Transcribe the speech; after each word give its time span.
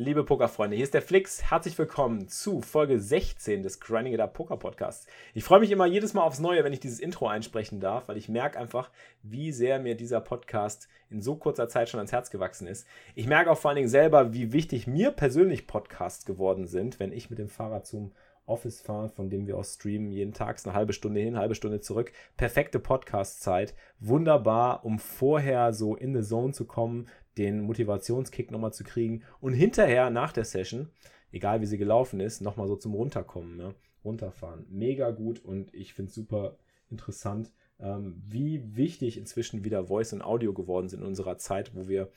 Liebe 0.00 0.22
Pokerfreunde, 0.22 0.76
hier 0.76 0.84
ist 0.84 0.94
der 0.94 1.02
Flix. 1.02 1.50
Herzlich 1.50 1.76
willkommen 1.76 2.28
zu 2.28 2.60
Folge 2.60 3.00
16 3.00 3.64
des 3.64 3.80
Grinding 3.80 4.14
It 4.14 4.20
Up 4.20 4.32
Poker 4.32 4.56
Podcasts. 4.56 5.08
Ich 5.34 5.42
freue 5.42 5.58
mich 5.58 5.72
immer 5.72 5.86
jedes 5.86 6.14
Mal 6.14 6.22
aufs 6.22 6.38
Neue, 6.38 6.62
wenn 6.62 6.72
ich 6.72 6.78
dieses 6.78 7.00
Intro 7.00 7.26
einsprechen 7.26 7.80
darf, 7.80 8.06
weil 8.06 8.16
ich 8.16 8.28
merke 8.28 8.60
einfach, 8.60 8.92
wie 9.24 9.50
sehr 9.50 9.80
mir 9.80 9.96
dieser 9.96 10.20
Podcast 10.20 10.88
in 11.10 11.20
so 11.20 11.34
kurzer 11.34 11.68
Zeit 11.68 11.88
schon 11.88 11.98
ans 11.98 12.12
Herz 12.12 12.30
gewachsen 12.30 12.68
ist. 12.68 12.86
Ich 13.16 13.26
merke 13.26 13.50
auch 13.50 13.58
vor 13.58 13.70
allen 13.70 13.76
Dingen 13.76 13.88
selber, 13.88 14.32
wie 14.32 14.52
wichtig 14.52 14.86
mir 14.86 15.10
persönlich 15.10 15.66
Podcasts 15.66 16.24
geworden 16.24 16.68
sind, 16.68 17.00
wenn 17.00 17.10
ich 17.10 17.28
mit 17.28 17.40
dem 17.40 17.48
Fahrrad 17.48 17.84
zum 17.84 18.12
Office 18.46 18.80
fahre, 18.80 19.08
von 19.08 19.28
dem 19.28 19.46
wir 19.48 19.56
aus 19.56 19.74
streamen, 19.74 20.10
jeden 20.10 20.32
Tag 20.32 20.58
eine 20.64 20.74
halbe 20.74 20.92
Stunde 20.92 21.20
hin, 21.20 21.36
halbe 21.36 21.56
Stunde 21.56 21.80
zurück. 21.80 22.12
Perfekte 22.36 22.78
Podcast-Zeit. 22.78 23.74
Wunderbar, 23.98 24.84
um 24.84 25.00
vorher 25.00 25.72
so 25.72 25.96
in 25.96 26.14
the 26.14 26.26
Zone 26.26 26.52
zu 26.52 26.66
kommen, 26.66 27.08
den 27.38 27.60
Motivationskick 27.60 28.50
nochmal 28.50 28.72
zu 28.72 28.84
kriegen 28.84 29.22
und 29.40 29.52
hinterher 29.52 30.10
nach 30.10 30.32
der 30.32 30.44
Session, 30.44 30.90
egal 31.32 31.60
wie 31.60 31.66
sie 31.66 31.78
gelaufen 31.78 32.20
ist, 32.20 32.40
nochmal 32.40 32.68
so 32.68 32.76
zum 32.76 32.94
Runterkommen, 32.94 33.56
ne? 33.56 33.74
runterfahren. 34.04 34.66
Mega 34.70 35.10
gut 35.10 35.44
und 35.44 35.72
ich 35.74 35.94
finde 35.94 36.10
es 36.10 36.14
super 36.14 36.56
interessant, 36.90 37.52
ähm, 37.80 38.20
wie 38.26 38.76
wichtig 38.76 39.18
inzwischen 39.18 39.64
wieder 39.64 39.84
Voice 39.84 40.12
und 40.12 40.22
Audio 40.22 40.52
geworden 40.52 40.88
sind 40.88 41.00
in 41.00 41.06
unserer 41.06 41.38
Zeit, 41.38 41.74
wo 41.74 41.88
wir 41.88 42.10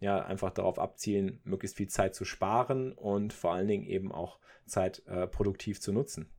ja 0.00 0.24
einfach 0.24 0.50
darauf 0.50 0.78
abzielen, 0.78 1.40
möglichst 1.44 1.76
viel 1.76 1.88
Zeit 1.88 2.14
zu 2.14 2.24
sparen 2.24 2.92
und 2.92 3.32
vor 3.32 3.52
allen 3.52 3.68
Dingen 3.68 3.86
eben 3.86 4.12
auch 4.12 4.38
Zeit 4.66 5.02
äh, 5.06 5.26
produktiv 5.26 5.80
zu 5.80 5.92
nutzen. 5.92 6.30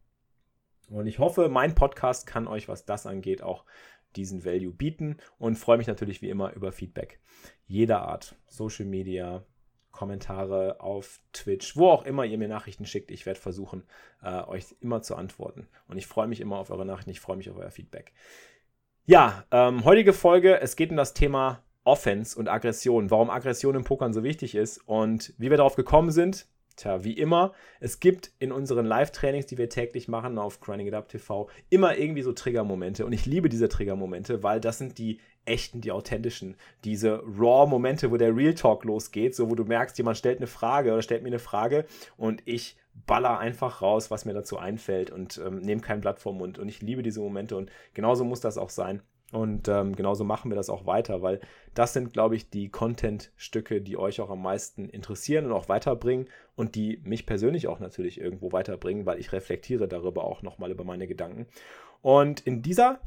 Und 0.90 1.08
ich 1.08 1.20
hoffe, 1.20 1.50
mein 1.50 1.76
Podcast 1.76 2.26
kann 2.26 2.48
euch, 2.48 2.68
was 2.68 2.86
das 2.86 3.06
angeht, 3.06 3.44
auch 3.44 3.66
diesen 4.16 4.46
Value 4.46 4.72
bieten 4.72 5.18
und 5.38 5.58
freue 5.58 5.78
mich 5.78 5.88
natürlich 5.88 6.22
wie 6.22 6.30
immer 6.30 6.54
über 6.54 6.72
Feedback. 6.72 7.20
Jeder 7.66 8.02
Art. 8.02 8.36
Social 8.48 8.86
Media, 8.86 9.44
Kommentare 9.92 10.80
auf 10.80 11.20
Twitch, 11.34 11.76
wo 11.76 11.90
auch 11.90 12.06
immer 12.06 12.26
ihr 12.26 12.38
mir 12.38 12.48
Nachrichten 12.48 12.86
schickt. 12.86 13.12
Ich 13.12 13.26
werde 13.26 13.40
versuchen, 13.40 13.84
äh, 14.24 14.44
euch 14.44 14.76
immer 14.80 15.02
zu 15.02 15.16
antworten. 15.16 15.68
Und 15.88 15.98
ich 15.98 16.08
freue 16.08 16.28
mich 16.28 16.42
immer 16.42 16.58
auf 16.58 16.70
eure 16.70 16.86
Nachrichten, 16.86 17.12
ich 17.12 17.20
freue 17.20 17.38
mich 17.38 17.50
auf 17.50 17.58
euer 17.58 17.72
Feedback. 17.72 18.14
Ja, 19.06 19.44
ähm, 19.52 19.86
heutige 19.86 20.14
Folge, 20.14 20.62
es 20.62 20.76
geht 20.76 20.92
um 20.92 20.98
das 20.98 21.14
Thema 21.14 21.64
Offense 21.84 22.38
und 22.38 22.48
Aggression, 22.48 23.10
warum 23.10 23.30
Aggression 23.30 23.76
im 23.76 23.84
Pokern 23.84 24.14
so 24.14 24.24
wichtig 24.24 24.56
ist 24.56 24.78
und 24.88 25.34
wie 25.38 25.50
wir 25.50 25.58
darauf 25.58 25.76
gekommen 25.76 26.12
sind, 26.12 26.48
Tja, 26.80 27.04
wie 27.04 27.14
immer, 27.14 27.52
es 27.82 28.00
gibt 28.00 28.32
in 28.40 28.54
unseren 28.54 28.86
Live-Trainings, 28.86 29.46
die 29.48 29.58
wir 29.58 29.68
täglich 29.68 30.08
machen 30.08 30.38
auf 30.38 30.62
Grinding 30.62 30.88
It 30.88 30.94
Up 30.94 31.10
TV, 31.10 31.50
immer 31.70 31.98
irgendwie 31.98 32.22
so 32.22 32.32
Trigger-Momente. 32.32 33.06
Und 33.06 33.12
ich 33.12 33.26
liebe 33.26 33.50
diese 33.50 33.68
Trigger-Momente, 33.68 34.44
weil 34.44 34.62
das 34.62 34.78
sind 34.78 34.98
die 34.98 35.20
echten, 35.44 35.82
die 35.82 35.92
authentischen. 35.92 36.56
Diese 36.86 37.22
Raw-Momente, 37.26 38.12
wo 38.12 38.18
der 38.18 38.34
Real 38.34 38.54
Talk 38.54 38.86
losgeht, 38.86 39.36
so 39.36 39.50
wo 39.50 39.56
du 39.56 39.66
merkst, 39.66 39.98
jemand 39.98 40.18
stellt 40.18 40.38
eine 40.38 40.48
Frage 40.48 40.94
oder 40.94 41.02
stellt 41.02 41.24
mir 41.24 41.30
eine 41.30 41.40
Frage 41.40 41.86
und 42.16 42.42
ich 42.46 42.78
baller 43.06 43.40
einfach 43.40 43.82
raus, 43.82 44.10
was 44.10 44.24
mir 44.24 44.34
dazu 44.34 44.58
einfällt 44.58 45.12
und 45.12 45.38
ähm, 45.46 45.60
nehme 45.60 45.82
kein 45.82 46.00
Blatt 46.00 46.20
vom 46.20 46.38
Mund. 46.38 46.60
Und 46.60 46.70
ich 46.70 46.82
liebe 46.82 47.04
diese 47.04 47.20
Momente 47.20 47.58
und 47.58 47.72
genauso 47.94 48.24
muss 48.24 48.40
das 48.40 48.58
auch 48.58 48.70
sein. 48.70 49.02
Und 49.32 49.68
ähm, 49.68 49.96
genauso 49.96 50.24
machen 50.24 50.50
wir 50.50 50.56
das 50.56 50.70
auch 50.70 50.88
weiter, 50.88 51.22
weil 51.22 51.40
das 51.76 51.94
sind, 51.94 52.14
glaube 52.14 52.36
ich, 52.36 52.50
die 52.50 52.70
Content-Stücke, 52.70 53.82
die 53.82 53.96
euch 53.96 54.22
auch 54.22 54.32
am 54.32 54.42
meisten 54.42 54.90
interessieren 54.90 55.46
und 55.46 55.52
auch 55.52 55.70
weiterbringen 55.70 56.28
und 56.56 56.74
die 56.74 57.00
mich 57.04 57.28
persönlich 57.28 57.68
auch 57.68 57.80
natürlich 57.80 58.20
irgendwo 58.20 58.52
weiterbringen, 58.52 59.06
weil 59.06 59.20
ich 59.20 59.32
reflektiere 59.32 59.88
darüber 59.88 60.24
auch 60.24 60.42
nochmal 60.42 60.72
über 60.72 60.84
meine 60.84 61.08
Gedanken. 61.08 61.46
Und 62.02 62.40
in 62.42 62.64
dieser 62.64 63.02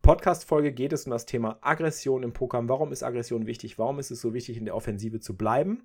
Podcast-Folge 0.00 0.72
geht 0.72 0.92
es 0.92 1.04
um 1.04 1.10
das 1.10 1.26
Thema 1.26 1.58
Aggression 1.60 2.22
im 2.22 2.32
Poker. 2.32 2.66
Warum 2.68 2.92
ist 2.92 3.02
Aggression 3.02 3.46
wichtig? 3.46 3.78
Warum 3.78 3.98
ist 3.98 4.10
es 4.10 4.20
so 4.20 4.32
wichtig, 4.32 4.56
in 4.56 4.64
der 4.64 4.76
Offensive 4.76 5.20
zu 5.20 5.36
bleiben? 5.36 5.84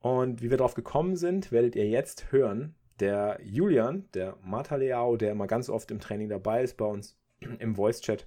Und 0.00 0.42
wie 0.42 0.50
wir 0.50 0.58
darauf 0.58 0.74
gekommen 0.74 1.16
sind, 1.16 1.52
werdet 1.52 1.74
ihr 1.76 1.88
jetzt 1.88 2.32
hören. 2.32 2.74
Der 3.00 3.38
Julian, 3.42 4.08
der 4.12 4.36
Marta 4.42 4.76
Leao, 4.76 5.16
der 5.16 5.32
immer 5.32 5.46
ganz 5.46 5.68
oft 5.70 5.90
im 5.90 6.00
Training 6.00 6.28
dabei 6.28 6.62
ist 6.62 6.76
bei 6.76 6.84
uns 6.84 7.18
im 7.58 7.74
Voice-Chat, 7.74 8.26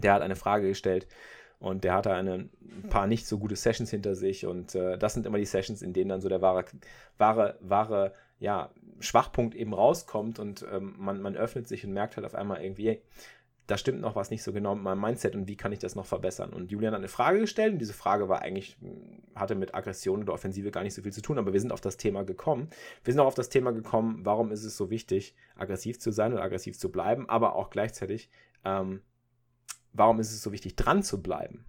der 0.00 0.14
hat 0.14 0.22
eine 0.22 0.36
Frage 0.36 0.68
gestellt 0.68 1.06
und 1.58 1.84
der 1.84 1.94
hatte 1.94 2.12
eine, 2.12 2.48
ein 2.60 2.88
paar 2.88 3.06
nicht 3.06 3.26
so 3.26 3.38
gute 3.38 3.56
Sessions 3.56 3.90
hinter 3.90 4.14
sich 4.14 4.46
und 4.46 4.74
äh, 4.74 4.98
das 4.98 5.14
sind 5.14 5.26
immer 5.26 5.38
die 5.38 5.44
Sessions, 5.44 5.82
in 5.82 5.92
denen 5.92 6.08
dann 6.08 6.20
so 6.20 6.28
der 6.28 6.40
wahre, 6.40 6.64
wahre, 7.18 7.58
wahre 7.60 8.12
ja, 8.38 8.70
Schwachpunkt 9.00 9.54
eben 9.54 9.74
rauskommt 9.74 10.38
und 10.38 10.66
ähm, 10.72 10.94
man, 10.98 11.20
man 11.20 11.36
öffnet 11.36 11.68
sich 11.68 11.84
und 11.84 11.92
merkt 11.92 12.16
halt 12.16 12.26
auf 12.26 12.34
einmal 12.34 12.62
irgendwie, 12.62 12.88
hey, 12.88 13.02
da 13.70 13.76
stimmt 13.76 14.00
noch 14.00 14.16
was 14.16 14.30
nicht 14.30 14.42
so 14.42 14.52
genau 14.52 14.74
mit 14.74 14.82
meinem 14.82 15.00
Mindset 15.00 15.36
und 15.36 15.46
wie 15.46 15.56
kann 15.56 15.70
ich 15.70 15.78
das 15.78 15.94
noch 15.94 16.06
verbessern? 16.06 16.52
Und 16.52 16.72
Julian 16.72 16.92
hat 16.92 16.98
eine 16.98 17.08
Frage 17.08 17.38
gestellt 17.38 17.74
und 17.74 17.78
diese 17.78 17.92
Frage 17.92 18.28
war 18.28 18.42
eigentlich, 18.42 18.76
hatte 19.34 19.54
mit 19.54 19.74
Aggression 19.74 20.22
oder 20.22 20.32
Offensive 20.32 20.72
gar 20.72 20.82
nicht 20.82 20.94
so 20.94 21.02
viel 21.02 21.12
zu 21.12 21.22
tun, 21.22 21.38
aber 21.38 21.52
wir 21.52 21.60
sind 21.60 21.70
auf 21.70 21.80
das 21.80 21.96
Thema 21.96 22.24
gekommen. 22.24 22.68
Wir 23.04 23.12
sind 23.12 23.20
auch 23.20 23.26
auf 23.26 23.34
das 23.34 23.48
Thema 23.48 23.70
gekommen, 23.72 24.24
warum 24.24 24.50
ist 24.50 24.64
es 24.64 24.76
so 24.76 24.90
wichtig, 24.90 25.36
aggressiv 25.54 26.00
zu 26.00 26.10
sein 26.10 26.32
und 26.32 26.40
aggressiv 26.40 26.78
zu 26.78 26.90
bleiben, 26.90 27.28
aber 27.28 27.54
auch 27.54 27.70
gleichzeitig, 27.70 28.28
ähm, 28.64 29.02
warum 29.92 30.20
ist 30.20 30.32
es 30.32 30.42
so 30.42 30.52
wichtig, 30.52 30.76
dran 30.76 31.02
zu 31.02 31.22
bleiben 31.22 31.64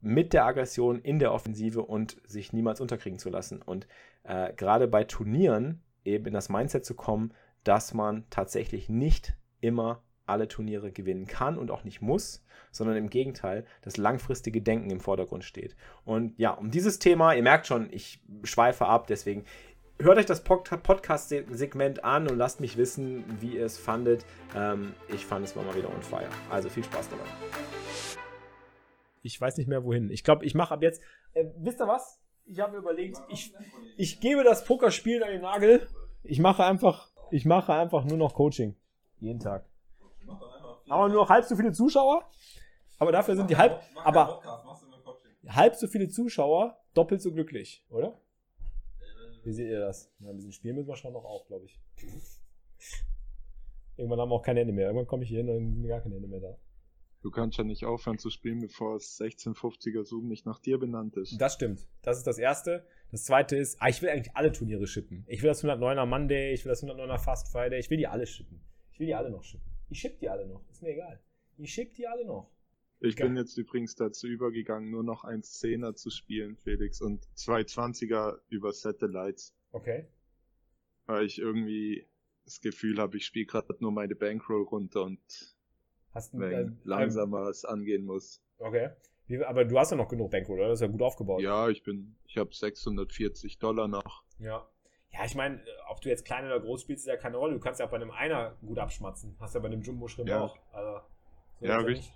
mit 0.00 0.32
der 0.32 0.46
Aggression 0.46 1.00
in 1.00 1.18
der 1.18 1.32
Offensive 1.32 1.82
und 1.82 2.16
sich 2.24 2.52
niemals 2.52 2.80
unterkriegen 2.80 3.18
zu 3.18 3.28
lassen. 3.28 3.60
Und 3.60 3.86
äh, 4.24 4.52
gerade 4.54 4.88
bei 4.88 5.04
Turnieren 5.04 5.82
eben 6.04 6.26
in 6.26 6.32
das 6.32 6.48
Mindset 6.48 6.84
zu 6.84 6.94
kommen, 6.94 7.34
dass 7.64 7.92
man 7.92 8.24
tatsächlich 8.30 8.88
nicht 8.88 9.34
immer 9.60 10.02
alle 10.26 10.48
Turniere 10.48 10.92
gewinnen 10.92 11.26
kann 11.26 11.58
und 11.58 11.70
auch 11.70 11.84
nicht 11.84 12.00
muss, 12.00 12.44
sondern 12.70 12.96
im 12.96 13.10
Gegenteil, 13.10 13.66
das 13.82 13.96
langfristige 13.96 14.62
Denken 14.62 14.90
im 14.90 15.00
Vordergrund 15.00 15.44
steht. 15.44 15.76
Und 16.04 16.38
ja, 16.38 16.52
um 16.52 16.70
dieses 16.70 17.00
Thema, 17.00 17.34
ihr 17.34 17.42
merkt 17.42 17.66
schon, 17.66 17.88
ich 17.90 18.22
schweife 18.44 18.86
ab, 18.86 19.08
deswegen 19.08 19.44
hört 20.00 20.18
euch 20.18 20.26
das 20.26 20.42
Podcast-Segment 20.42 22.04
an 22.04 22.28
und 22.28 22.36
lasst 22.36 22.60
mich 22.60 22.76
wissen, 22.76 23.24
wie 23.40 23.56
ihr 23.56 23.66
es 23.66 23.78
fandet. 23.78 24.24
Ähm, 24.56 24.94
ich 25.08 25.26
fand 25.26 25.44
es 25.44 25.54
mal 25.54 25.74
wieder 25.74 25.88
on 25.88 26.02
fire. 26.02 26.28
Also 26.50 26.68
viel 26.68 26.84
Spaß 26.84 27.08
dabei. 27.10 27.24
Ich 29.22 29.40
weiß 29.40 29.58
nicht 29.58 29.68
mehr 29.68 29.84
wohin. 29.84 30.10
Ich 30.10 30.24
glaube, 30.24 30.44
ich 30.44 30.54
mache 30.54 30.74
ab 30.74 30.82
jetzt. 30.82 31.02
Äh, 31.34 31.46
wisst 31.58 31.80
ihr 31.80 31.88
was? 31.88 32.20
Ich 32.46 32.60
habe 32.60 32.72
mir 32.72 32.78
überlegt, 32.78 33.18
ich, 33.28 33.52
ich 33.96 34.20
gebe 34.20 34.42
das 34.42 34.64
Pokerspielen 34.64 35.22
an 35.22 35.30
den 35.30 35.42
Nagel. 35.42 35.86
Ich 36.22 36.40
mache 36.40 36.64
einfach, 36.64 37.10
ich 37.30 37.44
mache 37.44 37.72
einfach 37.72 38.04
nur 38.04 38.16
noch 38.16 38.34
Coaching. 38.34 38.74
Jeden 39.20 39.40
Tag. 39.40 39.66
Aber 40.88 41.08
nur 41.08 41.22
noch 41.22 41.28
halb 41.28 41.44
so 41.44 41.54
viele 41.54 41.72
Zuschauer. 41.72 42.28
Aber 42.98 43.12
dafür 43.12 43.36
sind 43.36 43.50
die 43.50 43.56
halb. 43.56 43.80
Aber 44.02 44.42
halb 45.46 45.76
so 45.76 45.86
viele 45.86 46.08
Zuschauer 46.08 46.78
doppelt 46.94 47.22
so 47.22 47.30
glücklich, 47.32 47.84
oder? 47.90 48.18
Wie 49.50 49.54
seht 49.54 49.68
ihr 49.68 49.80
das? 49.80 50.08
Ja, 50.20 50.30
ein 50.30 50.36
bisschen 50.36 50.52
spielen 50.52 50.76
müssen 50.76 50.86
wir 50.86 50.94
schon 50.94 51.12
noch 51.12 51.24
auf, 51.24 51.44
glaube 51.48 51.64
ich. 51.64 51.80
Irgendwann 53.96 54.20
haben 54.20 54.28
wir 54.28 54.36
auch 54.36 54.44
keine 54.44 54.60
Hände 54.60 54.72
mehr. 54.72 54.86
Irgendwann 54.86 55.08
komme 55.08 55.24
ich 55.24 55.28
hier 55.28 55.38
hin 55.38 55.48
und 55.48 55.56
dann 55.56 55.74
sind 55.74 55.88
gar 55.88 56.00
keine 56.00 56.14
Hände 56.14 56.28
mehr 56.28 56.38
da. 56.38 56.56
Du 57.22 57.32
kannst 57.32 57.58
ja 57.58 57.64
nicht 57.64 57.84
aufhören 57.84 58.16
zu 58.16 58.30
spielen, 58.30 58.60
bevor 58.60 58.94
das 58.94 59.20
1650er 59.20 60.04
Zoom 60.04 60.28
nicht 60.28 60.46
nach 60.46 60.60
dir 60.60 60.78
benannt 60.78 61.16
ist. 61.16 61.36
Das 61.40 61.54
stimmt. 61.54 61.88
Das 62.02 62.16
ist 62.16 62.28
das 62.28 62.38
Erste. 62.38 62.86
Das 63.10 63.24
Zweite 63.24 63.56
ist, 63.56 63.82
ah, 63.82 63.88
ich 63.88 64.00
will 64.02 64.10
eigentlich 64.10 64.36
alle 64.36 64.52
Turniere 64.52 64.86
schippen. 64.86 65.24
Ich 65.26 65.42
will 65.42 65.48
das 65.48 65.64
109er 65.64 66.06
Monday, 66.06 66.52
ich 66.52 66.64
will 66.64 66.70
das 66.70 66.84
109er 66.84 67.18
Fast 67.18 67.48
Friday, 67.48 67.80
ich 67.80 67.90
will 67.90 67.98
die 67.98 68.06
alle 68.06 68.28
schippen. 68.28 68.60
Ich 68.92 69.00
will 69.00 69.08
die 69.08 69.16
alle 69.16 69.30
noch 69.30 69.42
schippen. 69.42 69.66
Ich 69.88 69.98
schipp 69.98 70.16
die 70.20 70.28
alle 70.28 70.46
noch. 70.46 70.62
Ist 70.70 70.80
mir 70.80 70.90
egal. 70.90 71.18
Ich 71.58 71.74
schipp 71.74 71.92
die 71.94 72.06
alle 72.06 72.24
noch. 72.24 72.52
Ich 73.00 73.16
Geil. 73.16 73.28
bin 73.28 73.36
jetzt 73.38 73.56
übrigens 73.56 73.94
dazu 73.94 74.26
übergegangen, 74.26 74.90
nur 74.90 75.02
noch 75.02 75.24
1.10er 75.24 75.94
zu 75.94 76.10
spielen, 76.10 76.56
Felix, 76.56 77.00
und 77.00 77.26
2.20er 77.36 78.38
über 78.50 78.72
Satellites. 78.72 79.54
Okay. 79.72 80.06
Weil 81.06 81.24
ich 81.24 81.38
irgendwie 81.38 82.06
das 82.44 82.60
Gefühl 82.60 82.98
habe, 82.98 83.16
ich 83.16 83.24
spiele 83.24 83.46
gerade 83.46 83.74
nur 83.80 83.90
meine 83.90 84.14
Bankroll 84.14 84.64
runter 84.64 85.04
und 85.04 85.18
hast 86.12 86.38
wenn 86.38 86.52
äh, 86.52 86.70
langsamer 86.84 87.48
es 87.48 87.64
angehen 87.64 88.04
muss. 88.04 88.42
Okay. 88.58 88.90
Wie, 89.28 89.42
aber 89.42 89.64
du 89.64 89.78
hast 89.78 89.92
ja 89.92 89.96
noch 89.96 90.08
genug 90.08 90.30
Bankroll, 90.30 90.58
oder? 90.58 90.68
Das 90.68 90.80
ist 90.80 90.82
ja 90.82 90.88
gut 90.88 91.02
aufgebaut. 91.02 91.40
Ja, 91.40 91.70
ich 91.70 91.82
bin, 91.82 92.16
ich 92.26 92.36
habe 92.36 92.52
640 92.52 93.58
Dollar 93.58 93.88
noch. 93.88 94.24
Ja. 94.38 94.68
Ja, 95.12 95.24
ich 95.24 95.34
meine, 95.34 95.62
ob 95.88 96.00
du 96.02 96.08
jetzt 96.08 96.24
klein 96.24 96.44
oder 96.44 96.60
groß 96.60 96.82
spielst, 96.82 97.04
ist 97.04 97.08
ja 97.08 97.16
keine 97.16 97.36
Rolle. 97.36 97.54
Du 97.54 97.60
kannst 97.60 97.80
ja 97.80 97.86
auch 97.86 97.90
bei 97.90 97.96
einem 97.96 98.10
Einer 98.10 98.56
gut 98.60 98.78
abschmatzen. 98.78 99.36
Hast 99.40 99.54
ja 99.54 99.60
bei 99.60 99.66
einem 99.66 99.82
Jumbo-Schrimp 99.82 100.28
ja. 100.28 100.42
auch. 100.42 100.58
Also, 100.72 101.00
so 101.60 101.66
ja, 101.66 101.78
richtig. 101.78 102.12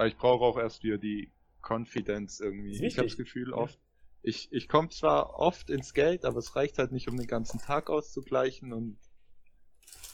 Aber 0.00 0.08
ich 0.08 0.16
brauche 0.16 0.42
auch 0.46 0.56
erst 0.56 0.82
wieder 0.82 0.96
die 0.96 1.30
Confidence 1.60 2.40
irgendwie. 2.40 2.86
Ich 2.86 2.96
habe 2.96 3.06
das 3.06 3.18
Gefühl, 3.18 3.52
oft, 3.52 3.78
ich, 4.22 4.50
ich 4.50 4.66
komme 4.66 4.88
zwar 4.88 5.38
oft 5.38 5.68
ins 5.68 5.92
Geld, 5.92 6.24
aber 6.24 6.38
es 6.38 6.56
reicht 6.56 6.78
halt 6.78 6.90
nicht, 6.90 7.06
um 7.08 7.18
den 7.18 7.26
ganzen 7.26 7.60
Tag 7.60 7.90
auszugleichen 7.90 8.72
und 8.72 8.96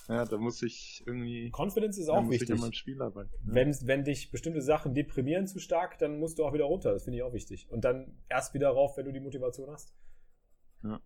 ja, 0.08 0.24
da 0.24 0.38
muss 0.38 0.60
ich 0.64 1.04
irgendwie. 1.06 1.52
Confidence 1.56 1.98
ist 1.98 2.08
auch 2.08 2.28
wichtig. 2.28 2.60
Ich 2.60 2.76
Spiel 2.76 3.00
arbeiten. 3.00 3.30
Ja. 3.46 3.54
Wenn, 3.54 3.76
wenn 3.82 4.02
dich 4.02 4.32
bestimmte 4.32 4.60
Sachen 4.60 4.92
deprimieren 4.92 5.46
zu 5.46 5.60
stark, 5.60 5.98
dann 5.98 6.18
musst 6.18 6.40
du 6.40 6.44
auch 6.44 6.52
wieder 6.52 6.64
runter. 6.64 6.92
Das 6.92 7.04
finde 7.04 7.18
ich 7.18 7.22
auch 7.22 7.32
wichtig. 7.32 7.68
Und 7.70 7.84
dann 7.84 8.18
erst 8.28 8.54
wieder 8.54 8.70
rauf, 8.70 8.96
wenn 8.96 9.04
du 9.04 9.12
die 9.12 9.20
Motivation 9.20 9.70
hast. 9.70 9.94
Ja. 10.82 11.00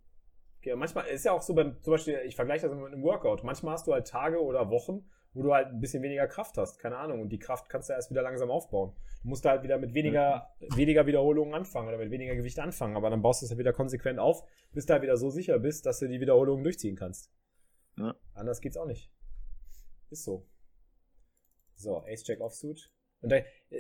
Okay, 0.60 0.76
manchmal 0.76 1.06
ist 1.06 1.24
ja 1.24 1.32
auch 1.32 1.40
so 1.40 1.54
beim, 1.54 1.80
zum 1.82 1.92
Beispiel, 1.92 2.20
ich 2.26 2.36
vergleiche 2.36 2.68
das 2.68 2.76
mit 2.76 2.92
einem 2.92 3.02
Workout. 3.02 3.44
Manchmal 3.44 3.72
hast 3.72 3.86
du 3.86 3.94
halt 3.94 4.06
Tage 4.06 4.42
oder 4.42 4.68
Wochen, 4.68 5.08
wo 5.32 5.42
du 5.42 5.54
halt 5.54 5.68
ein 5.68 5.80
bisschen 5.80 6.02
weniger 6.02 6.26
Kraft 6.26 6.58
hast. 6.58 6.78
Keine 6.78 6.98
Ahnung. 6.98 7.22
Und 7.22 7.30
die 7.30 7.38
Kraft 7.38 7.70
kannst 7.70 7.88
du 7.88 7.94
erst 7.94 8.10
wieder 8.10 8.20
langsam 8.20 8.50
aufbauen. 8.50 8.92
Du 9.22 9.28
musst 9.28 9.44
halt 9.46 9.62
wieder 9.62 9.78
mit 9.78 9.94
weniger, 9.94 10.50
mhm. 10.60 10.76
weniger 10.76 11.06
Wiederholungen 11.06 11.54
anfangen 11.54 11.88
oder 11.88 11.96
mit 11.96 12.10
weniger 12.10 12.34
Gewicht 12.34 12.58
anfangen. 12.58 12.94
Aber 12.96 13.08
dann 13.08 13.22
baust 13.22 13.40
du 13.40 13.46
es 13.46 13.50
halt 13.50 13.58
wieder 13.58 13.72
konsequent 13.72 14.18
auf, 14.18 14.44
bis 14.72 14.84
du 14.84 14.92
halt 14.92 15.02
wieder 15.02 15.16
so 15.16 15.30
sicher 15.30 15.58
bist, 15.58 15.86
dass 15.86 15.98
du 15.98 16.08
die 16.08 16.20
Wiederholungen 16.20 16.62
durchziehen 16.62 16.96
kannst. 16.96 17.32
Ja. 17.96 18.14
Anders 18.34 18.60
geht's 18.60 18.76
auch 18.76 18.86
nicht. 18.86 19.10
Ist 20.10 20.24
so. 20.24 20.46
So, 21.74 22.04
Ace-Jack 22.04 22.40
Offsuit. 22.40 22.92
Und 23.22 23.32
da, 23.32 23.36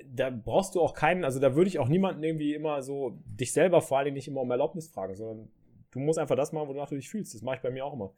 da, 0.06 0.30
brauchst 0.30 0.74
du 0.74 0.80
auch 0.80 0.94
keinen, 0.94 1.24
also 1.24 1.40
da 1.40 1.54
würde 1.54 1.68
ich 1.68 1.78
auch 1.78 1.88
niemanden 1.88 2.22
irgendwie 2.22 2.54
immer 2.54 2.82
so, 2.82 3.18
dich 3.24 3.52
selber 3.52 3.82
vor 3.82 3.98
allen 3.98 4.06
Dingen 4.06 4.14
nicht 4.16 4.28
immer 4.28 4.40
um 4.40 4.50
Erlaubnis 4.50 4.88
fragen, 4.88 5.14
sondern 5.14 5.50
du 5.92 5.98
musst 5.98 6.18
einfach 6.18 6.36
das 6.36 6.52
machen, 6.52 6.68
wonach 6.68 6.88
du 6.88 6.96
dich 6.96 7.08
fühlst. 7.08 7.34
Das 7.34 7.42
mache 7.42 7.56
ich 7.56 7.62
bei 7.62 7.70
mir 7.70 7.84
auch 7.84 7.92
immer. 7.92 8.14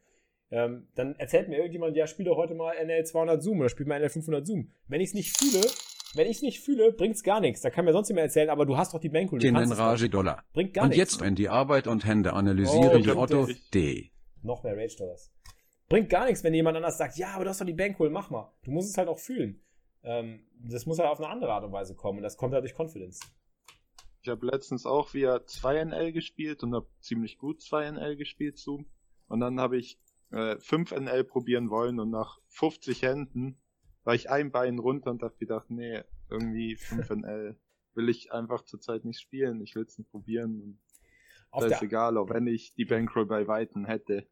Ähm, 0.50 0.88
dann 0.94 1.14
erzählt 1.16 1.48
mir 1.48 1.56
irgendjemand, 1.56 1.96
ja, 1.96 2.06
spiel 2.06 2.26
doch 2.26 2.36
heute 2.36 2.54
mal 2.54 2.74
NL 2.74 3.04
200 3.04 3.42
Zoom 3.42 3.60
oder 3.60 3.68
spiel 3.70 3.86
mal 3.86 3.98
NL 3.98 4.10
500 4.10 4.46
Zoom. 4.46 4.70
Wenn 4.86 5.00
ich 5.00 5.08
es 5.08 5.14
nicht 5.14 5.36
fühle, 5.38 5.64
wenn 6.14 6.26
ich 6.26 6.36
es 6.36 6.42
nicht 6.42 6.60
fühle, 6.60 6.92
bringt's 6.92 7.22
gar 7.22 7.40
nichts. 7.40 7.62
Da 7.62 7.70
kann 7.70 7.86
mir 7.86 7.92
sonst 7.92 8.08
jemand 8.08 8.24
erzählen, 8.24 8.50
aber 8.50 8.66
du 8.66 8.76
hast 8.76 8.92
doch 8.92 9.00
die 9.00 9.08
Bankroll. 9.08 9.38
Den 9.38 9.56
Rage 9.56 10.10
Dollar. 10.10 10.44
Bringt 10.52 10.74
gar 10.74 10.84
und 10.84 10.90
nichts. 10.90 11.14
Und 11.14 11.20
jetzt 11.20 11.28
in 11.28 11.34
die 11.36 11.48
Arbeit 11.48 11.86
und 11.86 12.04
Hände 12.04 12.34
analysieren 12.34 12.96
oh, 12.96 12.98
die 12.98 13.10
Otto 13.10 13.48
D. 13.72 14.10
Noch 14.42 14.62
mehr 14.62 14.76
Rage 14.76 14.96
Dollars. 14.98 15.32
Bringt 15.88 16.10
gar 16.10 16.26
nichts, 16.26 16.44
wenn 16.44 16.52
jemand 16.52 16.76
anders 16.76 16.98
sagt, 16.98 17.16
ja, 17.16 17.28
aber 17.34 17.44
du 17.44 17.50
hast 17.50 17.60
doch 17.60 17.66
die 17.66 17.72
Bankroll, 17.72 18.10
mach 18.10 18.28
mal. 18.28 18.52
Du 18.62 18.70
musst 18.70 18.90
es 18.90 18.98
halt 18.98 19.08
auch 19.08 19.18
fühlen. 19.18 19.62
Ähm, 20.02 20.40
das 20.58 20.84
muss 20.84 20.98
halt 20.98 21.08
auf 21.08 21.18
eine 21.18 21.28
andere 21.28 21.52
Art 21.52 21.64
und 21.64 21.72
Weise 21.72 21.94
kommen 21.94 22.18
und 22.18 22.24
das 22.24 22.36
kommt 22.36 22.52
halt 22.52 22.64
durch 22.64 22.74
Confidence. 22.78 23.20
Ich 24.22 24.28
habe 24.28 24.46
letztens 24.46 24.86
auch 24.86 25.14
wieder 25.14 25.38
2NL 25.38 26.12
gespielt 26.12 26.62
und 26.62 26.74
habe 26.74 26.86
ziemlich 27.00 27.38
gut 27.38 27.60
2NL 27.60 28.14
gespielt, 28.14 28.56
Zoom. 28.56 28.86
Und 29.26 29.40
dann 29.40 29.58
habe 29.58 29.76
ich 29.76 29.98
äh, 30.30 30.54
5NL 30.54 31.24
probieren 31.24 31.70
wollen 31.70 31.98
und 31.98 32.10
nach 32.10 32.38
50 32.48 33.02
Händen 33.02 33.58
war 34.04 34.14
ich 34.14 34.30
ein 34.30 34.52
Bein 34.52 34.78
runter 34.78 35.10
und 35.10 35.22
habe 35.22 35.36
gedacht, 35.38 35.70
nee, 35.70 36.02
irgendwie 36.30 36.76
5NL 36.76 37.56
will 37.94 38.08
ich 38.08 38.32
einfach 38.32 38.62
zurzeit 38.62 39.04
nicht 39.04 39.20
spielen. 39.20 39.60
Ich 39.60 39.74
will 39.74 39.84
es 39.84 39.98
nicht 39.98 40.10
probieren. 40.10 40.60
Und 40.60 40.78
ist 41.72 41.82
egal, 41.82 42.16
auch 42.16 42.30
wenn 42.30 42.46
ich 42.46 42.74
die 42.74 42.84
Bankroll 42.84 43.26
bei 43.26 43.48
Weitem 43.48 43.84
hätte. 43.84 44.28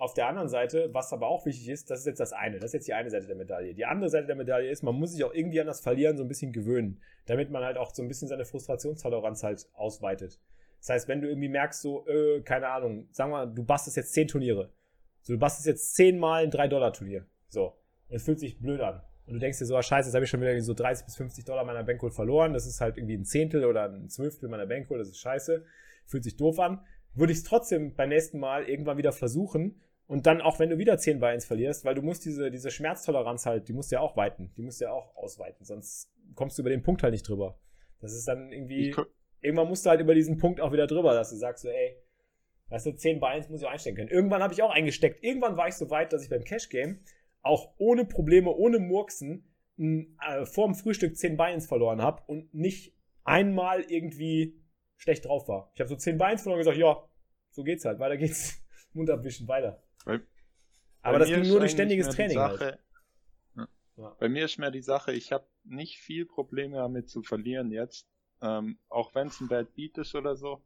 Auf 0.00 0.14
der 0.14 0.28
anderen 0.28 0.48
Seite, 0.48 0.88
was 0.94 1.12
aber 1.12 1.28
auch 1.28 1.44
wichtig 1.44 1.68
ist, 1.68 1.90
das 1.90 2.00
ist 2.00 2.06
jetzt 2.06 2.20
das 2.20 2.32
eine, 2.32 2.58
das 2.58 2.70
ist 2.70 2.72
jetzt 2.72 2.88
die 2.88 2.94
eine 2.94 3.10
Seite 3.10 3.26
der 3.26 3.36
Medaille. 3.36 3.74
Die 3.74 3.84
andere 3.84 4.08
Seite 4.08 4.26
der 4.26 4.34
Medaille 4.34 4.70
ist, 4.70 4.82
man 4.82 4.94
muss 4.94 5.12
sich 5.12 5.22
auch 5.24 5.34
irgendwie 5.34 5.60
an 5.60 5.66
das 5.66 5.82
Verlieren 5.82 6.16
so 6.16 6.24
ein 6.24 6.28
bisschen 6.28 6.52
gewöhnen, 6.52 7.02
damit 7.26 7.50
man 7.50 7.62
halt 7.62 7.76
auch 7.76 7.94
so 7.94 8.00
ein 8.00 8.08
bisschen 8.08 8.26
seine 8.26 8.46
Frustrationstoleranz 8.46 9.42
halt 9.42 9.68
ausweitet. 9.74 10.40
Das 10.78 10.88
heißt, 10.88 11.08
wenn 11.08 11.20
du 11.20 11.28
irgendwie 11.28 11.50
merkst, 11.50 11.82
so, 11.82 12.06
äh, 12.06 12.40
keine 12.40 12.68
Ahnung, 12.68 13.08
sagen 13.12 13.30
wir, 13.30 13.46
du 13.46 13.62
bastest 13.62 13.98
jetzt 13.98 14.14
zehn 14.14 14.26
Turniere. 14.26 14.72
So, 15.20 15.34
du 15.34 15.38
bastest 15.38 15.66
jetzt 15.66 15.94
zehnmal 15.94 16.44
ein 16.44 16.50
3-Dollar-Turnier. 16.50 17.26
So. 17.50 17.74
Und 18.08 18.16
es 18.16 18.24
fühlt 18.24 18.40
sich 18.40 18.58
blöd 18.58 18.80
an. 18.80 19.02
Und 19.26 19.34
du 19.34 19.38
denkst 19.38 19.58
dir 19.58 19.66
so, 19.66 19.76
ah, 19.76 19.82
scheiße, 19.82 20.08
jetzt 20.08 20.14
habe 20.14 20.24
ich 20.24 20.30
schon 20.30 20.40
wieder 20.40 20.58
so 20.62 20.72
30 20.72 21.04
bis 21.04 21.16
50 21.16 21.44
Dollar 21.44 21.64
meiner 21.64 21.84
Bankroll 21.84 22.10
verloren. 22.10 22.54
Das 22.54 22.66
ist 22.66 22.80
halt 22.80 22.96
irgendwie 22.96 23.18
ein 23.18 23.26
Zehntel 23.26 23.66
oder 23.66 23.84
ein 23.84 24.08
Zwölftel 24.08 24.48
meiner 24.48 24.66
Bankroll. 24.66 24.98
Das 24.98 25.08
ist 25.08 25.18
scheiße. 25.18 25.62
Fühlt 26.06 26.24
sich 26.24 26.38
doof 26.38 26.58
an. 26.58 26.80
Würde 27.14 27.32
ich 27.32 27.40
es 27.40 27.44
trotzdem 27.44 27.94
beim 27.94 28.08
nächsten 28.08 28.38
Mal 28.38 28.64
irgendwann 28.64 28.96
wieder 28.96 29.12
versuchen, 29.12 29.80
und 30.10 30.26
dann 30.26 30.40
auch, 30.40 30.58
wenn 30.58 30.70
du 30.70 30.76
wieder 30.76 30.98
10 30.98 31.20
bei 31.20 31.30
1 31.30 31.44
verlierst, 31.44 31.84
weil 31.84 31.94
du 31.94 32.02
musst 32.02 32.24
diese, 32.24 32.50
diese 32.50 32.72
Schmerztoleranz 32.72 33.46
halt, 33.46 33.68
die 33.68 33.72
musst 33.72 33.92
du 33.92 33.94
ja 33.94 34.00
auch 34.00 34.16
weiten. 34.16 34.52
Die 34.56 34.62
musst 34.62 34.80
du 34.80 34.86
ja 34.86 34.90
auch 34.90 35.14
ausweiten. 35.14 35.64
Sonst 35.64 36.12
kommst 36.34 36.58
du 36.58 36.62
über 36.62 36.70
den 36.70 36.82
Punkt 36.82 37.04
halt 37.04 37.12
nicht 37.12 37.28
drüber. 37.28 37.60
Das 38.00 38.12
ist 38.12 38.26
dann 38.26 38.50
irgendwie, 38.50 38.92
irgendwann 39.40 39.68
musst 39.68 39.86
du 39.86 39.90
halt 39.90 40.00
über 40.00 40.16
diesen 40.16 40.36
Punkt 40.36 40.60
auch 40.60 40.72
wieder 40.72 40.88
drüber, 40.88 41.14
dass 41.14 41.30
du 41.30 41.36
sagst 41.36 41.62
so, 41.62 41.68
ey, 41.68 41.96
weißt 42.70 42.86
du, 42.86 42.96
10 42.96 43.20
bei 43.20 43.28
1 43.28 43.50
muss 43.50 43.60
ich 43.60 43.68
auch 43.68 43.70
einstellen 43.70 43.94
können. 43.94 44.08
Irgendwann 44.08 44.42
habe 44.42 44.52
ich 44.52 44.64
auch 44.64 44.72
eingesteckt. 44.72 45.22
Irgendwann 45.22 45.56
war 45.56 45.68
ich 45.68 45.74
so 45.74 45.90
weit, 45.90 46.12
dass 46.12 46.24
ich 46.24 46.28
beim 46.28 46.42
Cash 46.42 46.70
Game 46.70 47.04
auch 47.42 47.72
ohne 47.78 48.04
Probleme, 48.04 48.50
ohne 48.50 48.80
Murksen, 48.80 49.44
äh, 49.78 50.44
vor 50.44 50.66
dem 50.66 50.74
Frühstück 50.74 51.16
10 51.16 51.36
bei 51.36 51.52
1 51.52 51.68
verloren 51.68 52.02
habe 52.02 52.24
und 52.26 52.52
nicht 52.52 52.96
einmal 53.22 53.82
irgendwie 53.82 54.60
schlecht 54.96 55.26
drauf 55.26 55.46
war. 55.46 55.70
Ich 55.74 55.80
habe 55.80 55.88
so 55.88 55.94
10 55.94 56.18
bei 56.18 56.26
1 56.26 56.42
verloren 56.42 56.58
und 56.58 56.64
gesagt, 56.64 56.78
ja, 56.78 57.08
so 57.50 57.62
geht's 57.62 57.84
halt, 57.84 58.00
weiter 58.00 58.16
geht's. 58.16 58.60
Mund 58.92 59.08
abwischen, 59.08 59.46
weiter. 59.46 59.80
Bei, 60.04 60.20
Aber 61.02 61.18
das 61.18 61.28
ging 61.28 61.46
nur 61.46 61.60
durch 61.60 61.72
ständiges 61.72 62.08
Training. 62.10 62.36
Sache, 62.36 62.78
halt. 63.56 63.68
ja. 63.96 64.16
Bei 64.18 64.28
mir 64.28 64.44
ist 64.44 64.58
mehr 64.58 64.70
die 64.70 64.82
Sache, 64.82 65.12
ich 65.12 65.32
habe 65.32 65.46
nicht 65.64 65.98
viel 65.98 66.26
Probleme 66.26 66.76
damit 66.76 67.10
zu 67.10 67.22
verlieren 67.22 67.70
jetzt. 67.70 68.08
Ähm, 68.42 68.78
auch 68.88 69.14
wenn 69.14 69.28
es 69.28 69.40
ein 69.40 69.48
Bad 69.48 69.74
Beat 69.74 69.98
ist 69.98 70.14
oder 70.14 70.36
so. 70.36 70.64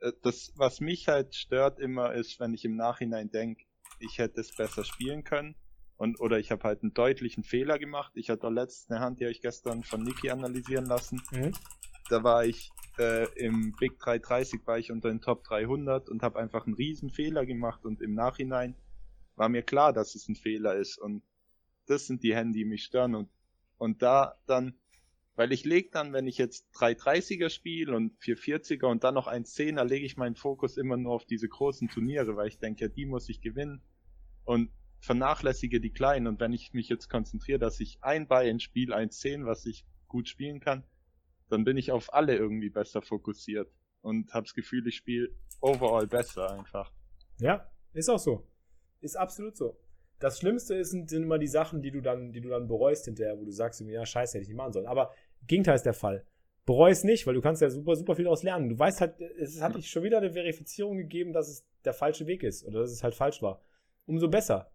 Äh, 0.00 0.12
das, 0.22 0.52
was 0.56 0.80
mich 0.80 1.08
halt 1.08 1.34
stört 1.34 1.78
immer, 1.78 2.14
ist, 2.14 2.40
wenn 2.40 2.54
ich 2.54 2.64
im 2.64 2.76
Nachhinein 2.76 3.30
denke, 3.30 3.64
ich 4.00 4.18
hätte 4.18 4.40
es 4.40 4.54
besser 4.54 4.84
spielen 4.84 5.24
können. 5.24 5.54
Und, 5.96 6.20
oder 6.20 6.38
ich 6.38 6.50
habe 6.50 6.64
halt 6.64 6.82
einen 6.82 6.94
deutlichen 6.94 7.44
Fehler 7.44 7.78
gemacht. 7.78 8.12
Ich 8.16 8.30
hatte 8.30 8.48
letztens 8.48 8.90
eine 8.90 9.04
Hand, 9.04 9.20
die 9.20 9.24
habe 9.24 9.32
ich 9.32 9.42
gestern 9.42 9.84
von 9.84 10.02
Niki 10.02 10.30
analysieren 10.30 10.86
lassen. 10.86 11.22
Mhm. 11.30 11.52
Da 12.08 12.24
war 12.24 12.44
ich 12.44 12.72
äh, 12.98 13.24
im 13.38 13.72
Big 13.72 13.98
330 13.98 14.66
war 14.66 14.78
ich 14.78 14.90
unter 14.92 15.08
den 15.08 15.20
Top 15.20 15.44
300 15.44 16.08
und 16.08 16.22
habe 16.22 16.38
einfach 16.38 16.66
einen 16.66 16.74
riesen 16.74 17.10
Fehler 17.10 17.46
gemacht 17.46 17.84
und 17.84 18.00
im 18.00 18.14
Nachhinein 18.14 18.76
war 19.36 19.48
mir 19.48 19.62
klar, 19.62 19.92
dass 19.92 20.14
es 20.14 20.28
ein 20.28 20.36
Fehler 20.36 20.76
ist 20.76 20.98
und 20.98 21.22
das 21.86 22.06
sind 22.06 22.22
die 22.22 22.34
Hände, 22.34 22.58
die 22.58 22.64
mich 22.64 22.84
stören 22.84 23.14
und 23.14 23.28
und 23.78 24.02
da 24.02 24.36
dann, 24.46 24.74
weil 25.34 25.52
ich 25.52 25.64
leg 25.64 25.90
dann, 25.92 26.12
wenn 26.12 26.26
ich 26.26 26.38
jetzt 26.38 26.66
330er 26.74 27.50
spiele 27.50 27.94
und 27.94 28.16
440er 28.20 28.86
und 28.86 29.04
dann 29.04 29.14
noch 29.14 29.26
110er, 29.26 29.84
lege 29.84 30.06
ich 30.06 30.16
meinen 30.16 30.36
Fokus 30.36 30.76
immer 30.76 30.96
nur 30.96 31.12
auf 31.12 31.24
diese 31.24 31.48
großen 31.48 31.88
Turniere, 31.88 32.36
weil 32.36 32.48
ich 32.48 32.58
denke, 32.58 32.84
ja, 32.84 32.88
die 32.88 33.06
muss 33.06 33.28
ich 33.28 33.40
gewinnen 33.40 33.82
und 34.44 34.70
vernachlässige 35.00 35.80
die 35.80 35.90
kleinen 35.90 36.26
und 36.28 36.40
wenn 36.40 36.52
ich 36.52 36.72
mich 36.72 36.88
jetzt 36.88 37.10
konzentriere, 37.10 37.58
dass 37.58 37.80
ich 37.80 37.98
ein 38.00 38.26
ins 38.26 38.62
Spiel 38.62 38.92
110, 38.92 39.44
was 39.44 39.66
ich 39.66 39.84
gut 40.08 40.28
spielen 40.28 40.60
kann, 40.60 40.84
dann 41.48 41.64
bin 41.64 41.76
ich 41.76 41.92
auf 41.92 42.12
alle 42.12 42.36
irgendwie 42.36 42.70
besser 42.70 43.02
fokussiert 43.02 43.70
und 44.02 44.32
habe 44.32 44.44
das 44.44 44.54
Gefühl, 44.54 44.86
ich 44.86 44.96
spiele 44.96 45.28
overall 45.60 46.06
besser 46.06 46.50
einfach. 46.50 46.92
Ja, 47.38 47.70
ist 47.92 48.08
auch 48.08 48.18
so. 48.18 48.46
Ist 49.00 49.16
absolut 49.16 49.56
so. 49.56 49.78
Das 50.20 50.38
Schlimmste 50.38 50.82
sind, 50.84 51.10
sind 51.10 51.24
immer 51.24 51.38
die 51.38 51.48
Sachen, 51.48 51.82
die 51.82 51.90
du 51.90 52.00
dann, 52.00 52.32
die 52.32 52.40
du 52.40 52.48
dann 52.48 52.68
bereust 52.68 53.04
hinterher, 53.06 53.38
wo 53.38 53.44
du 53.44 53.50
sagst, 53.50 53.80
ja, 53.80 54.06
scheiße, 54.06 54.34
hätte 54.34 54.42
ich 54.42 54.48
nicht 54.48 54.56
machen 54.56 54.72
sollen. 54.72 54.86
Aber 54.86 55.12
Gegenteil 55.46 55.74
ist 55.74 55.86
der 55.86 55.94
Fall. 55.94 56.24
Bereu 56.64 56.90
es 56.90 57.04
nicht, 57.04 57.26
weil 57.26 57.34
du 57.34 57.42
kannst 57.42 57.60
ja 57.60 57.68
super, 57.68 57.94
super 57.94 58.14
viel 58.14 58.24
daraus 58.24 58.42
lernen. 58.42 58.70
Du 58.70 58.78
weißt 58.78 59.00
halt, 59.02 59.20
es 59.20 59.60
hat 59.60 59.74
dich 59.74 59.90
schon 59.90 60.02
wieder 60.02 60.18
eine 60.18 60.32
Verifizierung 60.32 60.96
gegeben, 60.96 61.32
dass 61.32 61.48
es 61.48 61.66
der 61.84 61.92
falsche 61.92 62.26
Weg 62.26 62.42
ist 62.42 62.64
oder 62.64 62.80
dass 62.80 62.90
es 62.90 63.02
halt 63.02 63.14
falsch 63.14 63.42
war. 63.42 63.60
Umso 64.06 64.28
besser. 64.28 64.70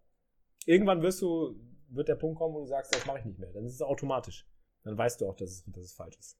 Irgendwann 0.66 1.02
wirst 1.02 1.20
du, 1.22 1.56
wird 1.88 2.08
der 2.08 2.14
Punkt 2.14 2.38
kommen, 2.38 2.54
wo 2.54 2.60
du 2.60 2.66
sagst, 2.66 2.94
das 2.94 3.06
mache 3.06 3.18
ich 3.18 3.24
nicht 3.24 3.40
mehr. 3.40 3.52
Dann 3.52 3.64
ist 3.64 3.74
es 3.74 3.82
automatisch. 3.82 4.46
Dann 4.84 4.96
weißt 4.96 5.20
du 5.20 5.26
auch, 5.26 5.34
dass 5.34 5.50
es, 5.50 5.64
dass 5.66 5.84
es 5.84 5.92
falsch 5.92 6.16
ist 6.16 6.38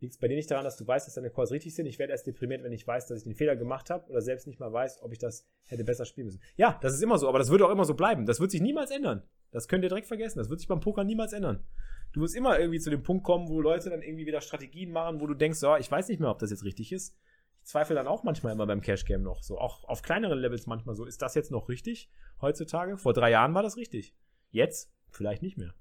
liegt 0.00 0.14
es 0.14 0.18
bei 0.18 0.28
dir 0.28 0.36
nicht 0.36 0.50
daran, 0.50 0.64
dass 0.64 0.76
du 0.76 0.86
weißt, 0.86 1.06
dass 1.06 1.14
deine 1.14 1.30
Calls 1.30 1.50
richtig 1.50 1.74
sind. 1.74 1.86
Ich 1.86 1.98
werde 1.98 2.12
erst 2.12 2.26
deprimiert, 2.26 2.62
wenn 2.62 2.72
ich 2.72 2.86
weiß, 2.86 3.06
dass 3.06 3.18
ich 3.18 3.24
den 3.24 3.34
Fehler 3.34 3.54
gemacht 3.54 3.90
habe 3.90 4.08
oder 4.10 4.22
selbst 4.22 4.46
nicht 4.46 4.58
mal 4.58 4.72
weiß, 4.72 5.02
ob 5.02 5.12
ich 5.12 5.18
das 5.18 5.46
hätte 5.66 5.84
besser 5.84 6.06
spielen 6.06 6.26
müssen. 6.26 6.40
Ja, 6.56 6.78
das 6.82 6.94
ist 6.94 7.02
immer 7.02 7.18
so, 7.18 7.28
aber 7.28 7.38
das 7.38 7.50
wird 7.50 7.62
auch 7.62 7.70
immer 7.70 7.84
so 7.84 7.94
bleiben. 7.94 8.26
Das 8.26 8.40
wird 8.40 8.50
sich 8.50 8.62
niemals 8.62 8.90
ändern. 8.90 9.22
Das 9.50 9.68
könnt 9.68 9.84
ihr 9.84 9.88
direkt 9.88 10.06
vergessen. 10.06 10.38
Das 10.38 10.48
wird 10.48 10.60
sich 10.60 10.68
beim 10.68 10.80
Poker 10.80 11.04
niemals 11.04 11.32
ändern. 11.32 11.64
Du 12.12 12.22
wirst 12.22 12.34
immer 12.34 12.58
irgendwie 12.58 12.80
zu 12.80 12.90
dem 12.90 13.02
Punkt 13.02 13.24
kommen, 13.24 13.48
wo 13.48 13.60
Leute 13.60 13.90
dann 13.90 14.02
irgendwie 14.02 14.26
wieder 14.26 14.40
Strategien 14.40 14.90
machen, 14.90 15.20
wo 15.20 15.26
du 15.26 15.34
denkst, 15.34 15.60
ja, 15.62 15.78
ich 15.78 15.90
weiß 15.90 16.08
nicht 16.08 16.20
mehr, 16.20 16.30
ob 16.30 16.38
das 16.38 16.50
jetzt 16.50 16.64
richtig 16.64 16.92
ist. 16.92 17.16
Ich 17.62 17.68
zweifle 17.68 17.94
dann 17.94 18.08
auch 18.08 18.24
manchmal 18.24 18.54
immer 18.54 18.66
beim 18.66 18.80
Cash 18.80 19.04
Game 19.04 19.22
noch 19.22 19.42
so. 19.42 19.58
Auch 19.58 19.84
auf 19.84 20.02
kleineren 20.02 20.38
Levels 20.38 20.66
manchmal 20.66 20.94
so. 20.94 21.04
Ist 21.04 21.20
das 21.20 21.34
jetzt 21.34 21.50
noch 21.50 21.68
richtig 21.68 22.10
heutzutage? 22.40 22.96
Vor 22.96 23.12
drei 23.12 23.30
Jahren 23.30 23.54
war 23.54 23.62
das 23.62 23.76
richtig. 23.76 24.14
Jetzt 24.50 24.90
vielleicht 25.10 25.42
nicht 25.42 25.58
mehr. 25.58 25.74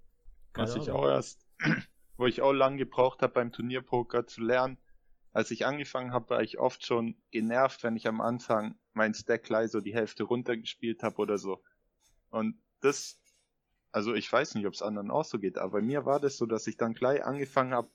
Was 0.54 0.76
ich 0.76 0.92
auch 0.92 1.08
erst 1.08 1.48
wo 2.20 2.28
ich 2.28 2.42
auch 2.42 2.52
lang 2.52 2.76
gebraucht 2.76 3.22
habe 3.22 3.34
beim 3.34 3.54
Turnierpoker 3.54 4.28
zu 4.28 4.42
lernen. 4.42 4.78
Als 5.32 5.52
ich 5.52 5.66
angefangen 5.66 6.12
habe, 6.12 6.32
war 6.32 6.44
ich 6.44 6.60
oft 6.60 6.86
schon 6.86 7.16
genervt, 7.32 7.82
wenn 7.84 7.96
ich 7.96 8.08
am 8.08 8.20
Anfang 8.20 8.78
mein 8.92 9.14
Stack 9.14 9.44
gleich 9.44 9.72
so 9.72 9.80
die 9.80 9.94
Hälfte 9.94 10.24
runtergespielt 10.24 11.02
habe 11.02 11.16
oder 11.18 11.38
so. 11.38 11.64
Und 12.30 12.62
das, 12.82 13.22
also 13.94 14.14
ich 14.14 14.30
weiß 14.30 14.56
nicht, 14.56 14.68
ob 14.68 14.74
es 14.74 14.82
anderen 14.82 15.12
auch 15.12 15.24
so 15.24 15.40
geht, 15.40 15.58
aber 15.58 15.80
bei 15.80 15.82
mir 15.82 16.06
war 16.06 16.20
das 16.20 16.36
so, 16.36 16.46
dass 16.46 16.68
ich 16.68 16.76
dann 16.76 16.94
gleich 16.94 17.24
angefangen 17.24 17.74
habe, 17.74 17.90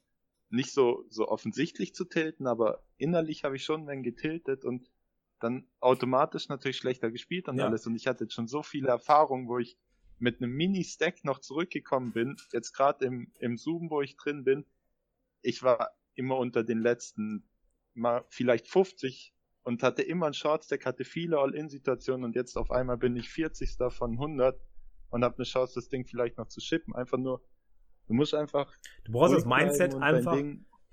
nicht 0.49 0.73
so, 0.73 1.05
so 1.11 1.29
offensichtlich 1.29 1.95
zu 1.95 2.07
tilten, 2.07 2.47
aber 2.47 2.83
innerlich 2.97 3.45
habe 3.45 3.57
ich 3.57 3.65
schon 3.65 3.87
wenn 3.87 4.03
getiltet 4.03 4.65
und 4.65 4.91
dann 5.39 5.69
automatisch 5.81 6.49
natürlich 6.49 6.79
schlechter 6.79 7.11
gespielt 7.11 7.49
und 7.49 7.59
ja. 7.59 7.67
alles. 7.67 7.87
Und 7.87 7.95
ich 7.95 8.07
hatte 8.07 8.25
jetzt 8.25 8.35
schon 8.35 8.49
so 8.49 8.63
viele 8.63 8.89
Erfahrungen, 8.89 9.49
wo 9.49 9.59
ich 9.59 9.77
mit 10.19 10.41
einem 10.41 10.53
Mini-Stack 10.53 11.25
noch 11.25 11.41
zurückgekommen 11.41 12.13
bin, 12.13 12.37
jetzt 12.53 12.73
gerade 12.73 13.05
im, 13.05 13.33
im 13.39 13.57
Zoom, 13.57 13.91
wo 13.91 14.01
ich 14.01 14.17
drin 14.17 14.45
bin, 14.45 14.65
ich 15.43 15.63
war 15.63 15.91
immer 16.15 16.39
unter 16.39 16.65
den 16.65 16.79
letzten 16.79 17.49
mal 17.95 18.25
vielleicht 18.29 18.69
50 18.69 19.35
und 19.63 19.83
hatte 19.83 20.03
immer 20.03 20.27
einen 20.27 20.35
Shortstack, 20.35 20.87
hatte 20.87 21.05
viele 21.05 21.39
All-In-Situationen 21.39 22.25
und 22.25 22.35
jetzt 22.35 22.57
auf 22.57 22.71
einmal 22.71 22.99
bin 22.99 23.17
ich 23.17 23.29
40. 23.29 23.77
von 23.91 24.13
100 24.13 24.61
und 25.11 25.25
habe 25.25 25.37
eine 25.37 25.45
Chance, 25.45 25.75
das 25.77 25.89
Ding 25.89 26.05
vielleicht 26.05 26.39
noch 26.39 26.49
zu 26.49 26.61
shippen. 26.61 26.95
Einfach 26.95 27.19
nur, 27.19 27.43
du 28.07 28.15
musst 28.15 28.35
einfach. 28.35 28.73
Du 29.05 29.13
brauchst 29.13 29.35
das 29.35 29.45
Mindset 29.45 29.95
einfach, 29.95 30.37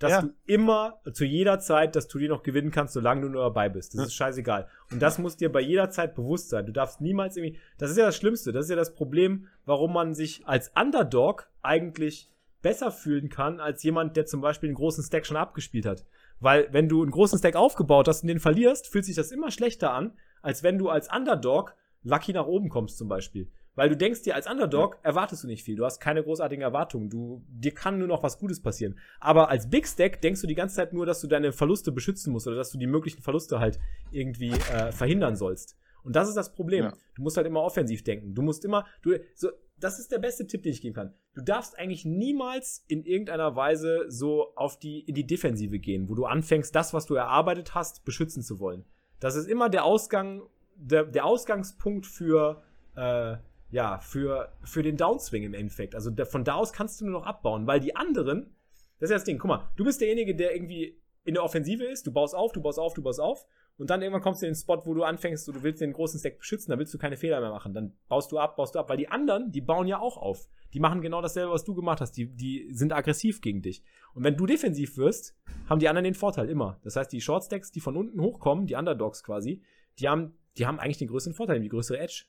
dass 0.02 0.12
ja. 0.12 0.22
du 0.22 0.34
immer 0.46 1.00
zu 1.14 1.26
jeder 1.26 1.60
Zeit 1.60 1.96
das 1.96 2.08
Turnier 2.08 2.30
noch 2.30 2.44
gewinnen 2.44 2.72
kannst, 2.72 2.94
solange 2.94 3.22
du 3.22 3.30
nur 3.30 3.44
dabei 3.44 3.70
bist. 3.70 3.94
Das 3.94 4.00
ja. 4.00 4.06
ist 4.08 4.16
scheißegal. 4.16 4.68
Und 4.92 5.02
das 5.02 5.20
muss 5.20 5.38
dir 5.38 5.52
bei 5.52 5.62
jeder 5.62 5.90
Zeit 5.92 6.16
bewusst 6.16 6.50
sein. 6.50 6.66
Du 6.66 6.72
darfst 6.72 7.02
niemals 7.02 7.38
irgendwie. 7.38 7.60
Das 7.78 7.92
ist 7.92 7.98
ja 7.98 8.06
das 8.06 8.16
Schlimmste. 8.16 8.52
Das 8.52 8.66
ist 8.66 8.70
ja 8.70 8.76
das 8.76 8.96
Problem, 8.96 9.48
warum 9.66 9.94
man 9.94 10.16
sich 10.16 10.48
als 10.48 10.72
Underdog 10.76 11.50
eigentlich 11.62 12.30
besser 12.62 12.92
fühlen 12.92 13.30
kann 13.30 13.60
als 13.60 13.84
jemand, 13.84 14.18
der 14.18 14.26
zum 14.26 14.42
Beispiel 14.42 14.70
einen 14.70 14.76
großen 14.76 15.04
Stack 15.04 15.26
schon 15.26 15.38
abgespielt 15.38 15.86
hat. 15.86 16.06
Weil 16.40 16.68
wenn 16.72 16.90
du 16.90 17.02
einen 17.02 17.12
großen 17.12 17.38
Stack 17.38 17.56
aufgebaut 17.56 18.08
hast 18.08 18.24
und 18.24 18.28
den 18.28 18.40
verlierst, 18.40 18.88
fühlt 18.88 19.06
sich 19.06 19.16
das 19.16 19.32
immer 19.32 19.52
schlechter 19.52 19.94
an, 19.94 20.14
als 20.42 20.64
wenn 20.64 20.78
du 20.78 20.90
als 20.90 21.12
Underdog 21.14 21.76
lucky 22.04 22.34
nach 22.34 22.48
oben 22.48 22.70
kommst 22.70 22.98
zum 22.98 23.08
Beispiel. 23.08 23.52
Weil 23.76 23.90
du 23.90 23.96
denkst 23.96 24.24
dir, 24.24 24.36
als 24.36 24.48
Underdog 24.48 24.98
erwartest 25.02 25.44
du 25.44 25.48
nicht 25.48 25.64
viel. 25.64 25.78
Du 25.78 25.86
hast 25.86 26.00
keine 26.00 26.24
großartigen 26.24 26.62
Erwartungen. 26.62 27.10
Du, 27.10 27.42
dir 27.48 27.74
kann 27.74 28.00
nur 28.00 28.08
noch 28.08 28.22
was 28.22 28.38
Gutes 28.38 28.62
passieren. 28.62 29.00
Aber 29.20 29.50
als 29.50 29.70
Big 29.70 29.88
Stack 29.88 30.22
denkst 30.22 30.42
du 30.42 30.48
die 30.48 30.56
ganze 30.56 30.76
Zeit 30.76 30.92
nur, 30.92 31.06
dass 31.06 31.22
du 31.22 31.28
deine 31.28 31.54
Verluste 31.54 31.92
beschützen 31.92 32.34
musst 32.34 32.48
oder 32.48 32.58
dass 32.58 32.72
du 32.72 32.78
die 32.78 32.88
möglichen 32.88 33.22
Verluste 33.22 33.60
halt 33.60 33.80
irgendwie 34.12 34.50
äh, 34.50 34.92
verhindern 34.92 35.36
sollst. 35.36 35.78
Und 36.04 36.16
das 36.16 36.28
ist 36.28 36.36
das 36.36 36.54
Problem. 36.54 36.86
Ja. 36.86 36.94
Du 37.16 37.22
musst 37.22 37.38
halt 37.38 37.48
immer 37.48 37.62
offensiv 37.62 38.04
denken. 38.04 38.34
Du 38.34 38.42
musst 38.42 38.66
immer, 38.66 38.86
du, 39.04 39.18
so, 39.36 39.50
das 39.80 40.00
ist 40.00 40.12
der 40.12 40.20
beste 40.20 40.48
Tipp, 40.48 40.64
den 40.64 40.74
ich 40.74 40.82
geben 40.82 40.96
kann. 40.96 41.14
Du 41.34 41.42
darfst 41.42 41.78
eigentlich 41.78 42.06
niemals 42.06 42.84
in 42.88 43.04
irgendeiner 43.04 43.56
Weise 43.56 44.06
so 44.08 44.54
auf 44.56 44.80
die, 44.80 45.00
in 45.00 45.16
die 45.16 45.26
Defensive 45.26 45.80
gehen, 45.80 46.10
wo 46.10 46.16
du 46.16 46.26
anfängst, 46.26 46.76
das, 46.76 46.94
was 46.94 47.06
du 47.06 47.16
erarbeitet 47.16 47.74
hast, 47.74 48.04
beschützen 48.04 48.42
zu 48.44 48.60
wollen. 48.60 48.86
Das 49.20 49.36
ist 49.36 49.48
immer 49.48 49.70
der 49.70 49.86
Ausgang, 49.86 50.42
der, 50.76 51.06
der 51.06 51.26
Ausgangspunkt 51.26 52.06
für, 52.06 52.64
äh, 52.96 53.38
ja, 53.72 54.00
für, 54.00 54.52
für 54.64 54.84
den 54.84 54.98
Downswing 54.98 55.44
im 55.44 55.54
Endeffekt. 55.54 55.96
Also 55.96 56.12
von 56.26 56.44
da 56.44 56.56
aus 56.56 56.74
kannst 56.74 57.02
du 57.02 57.06
nur 57.06 57.20
noch 57.20 57.26
abbauen, 57.26 57.68
weil 57.68 57.80
die 57.80 57.96
anderen, 57.96 58.56
das 59.00 59.08
ist 59.08 59.12
ja 59.12 59.18
das 59.18 59.24
Ding, 59.24 59.40
guck 59.40 59.48
mal, 59.48 59.72
du 59.78 59.84
bist 59.84 60.02
derjenige, 60.02 60.36
der 60.36 60.54
irgendwie 60.54 61.02
in 61.24 61.34
der 61.36 61.44
Offensive 61.44 61.84
ist, 61.86 62.06
du 62.06 62.12
baust 62.12 62.36
auf, 62.36 62.52
du 62.52 62.62
baust 62.62 62.80
auf, 62.80 62.94
du 62.94 63.02
baust 63.02 63.20
auf 63.20 63.46
und 63.78 63.90
dann 63.90 64.02
irgendwann 64.02 64.22
kommst 64.22 64.42
du 64.42 64.46
in 64.46 64.52
den 64.52 64.60
Spot, 64.60 64.82
wo 64.86 64.94
du 64.94 65.04
anfängst, 65.04 65.48
du 65.48 65.64
willst 65.64 65.82
den 65.82 65.94
großen 65.94 66.20
Stack 66.20 66.38
beschützen, 66.38 66.72
da 66.72 66.78
willst 66.78 66.94
du 66.94 66.98
keine 66.98 67.18
Fehler 67.18 67.40
mehr 67.42 67.50
machen. 67.50 67.74
Dann 67.74 67.94
baust 68.08 68.32
du 68.32 68.38
ab, 68.38 68.56
baust 68.56 68.76
du 68.76 68.80
ab, 68.80 68.90
weil 68.90 68.98
die 68.98 69.10
anderen, 69.10 69.52
die 69.52 69.62
bauen 69.62 69.88
ja 69.88 70.00
auch 70.00 70.18
auf. 70.18 70.48
Die 70.74 70.80
machen 70.80 71.02
genau 71.02 71.22
dasselbe, 71.22 71.52
was 71.52 71.64
du 71.64 71.74
gemacht 71.74 72.00
hast. 72.00 72.12
Die, 72.14 72.28
die 72.28 72.72
sind 72.74 72.94
aggressiv 72.94 73.42
gegen 73.42 73.62
dich. 73.62 73.84
Und 74.14 74.24
wenn 74.24 74.38
du 74.38 74.46
defensiv 74.46 74.98
wirst, 74.98 75.36
haben 75.68 75.80
die 75.80 75.90
anderen 75.90 76.04
den 76.04 76.14
Vorteil 76.14 76.50
immer. 76.50 76.80
Das 76.84 76.96
heißt, 76.96 77.12
die 77.12 77.22
Shortstacks, 77.22 77.72
die 77.72 77.80
von 77.80 77.98
unten 77.98 78.22
hochkommen, 78.22 78.68
die 78.68 78.76
Underdogs 78.76 79.24
quasi, 79.24 79.64
die 80.00 80.08
haben, 80.08 80.38
die 80.58 80.66
haben 80.66 80.80
eigentlich 80.80 81.00
den 81.00 81.08
größeren 81.08 81.34
Vorteil, 81.34 81.60
die 81.60 81.70
größere 81.70 81.98
Edge. 81.98 82.26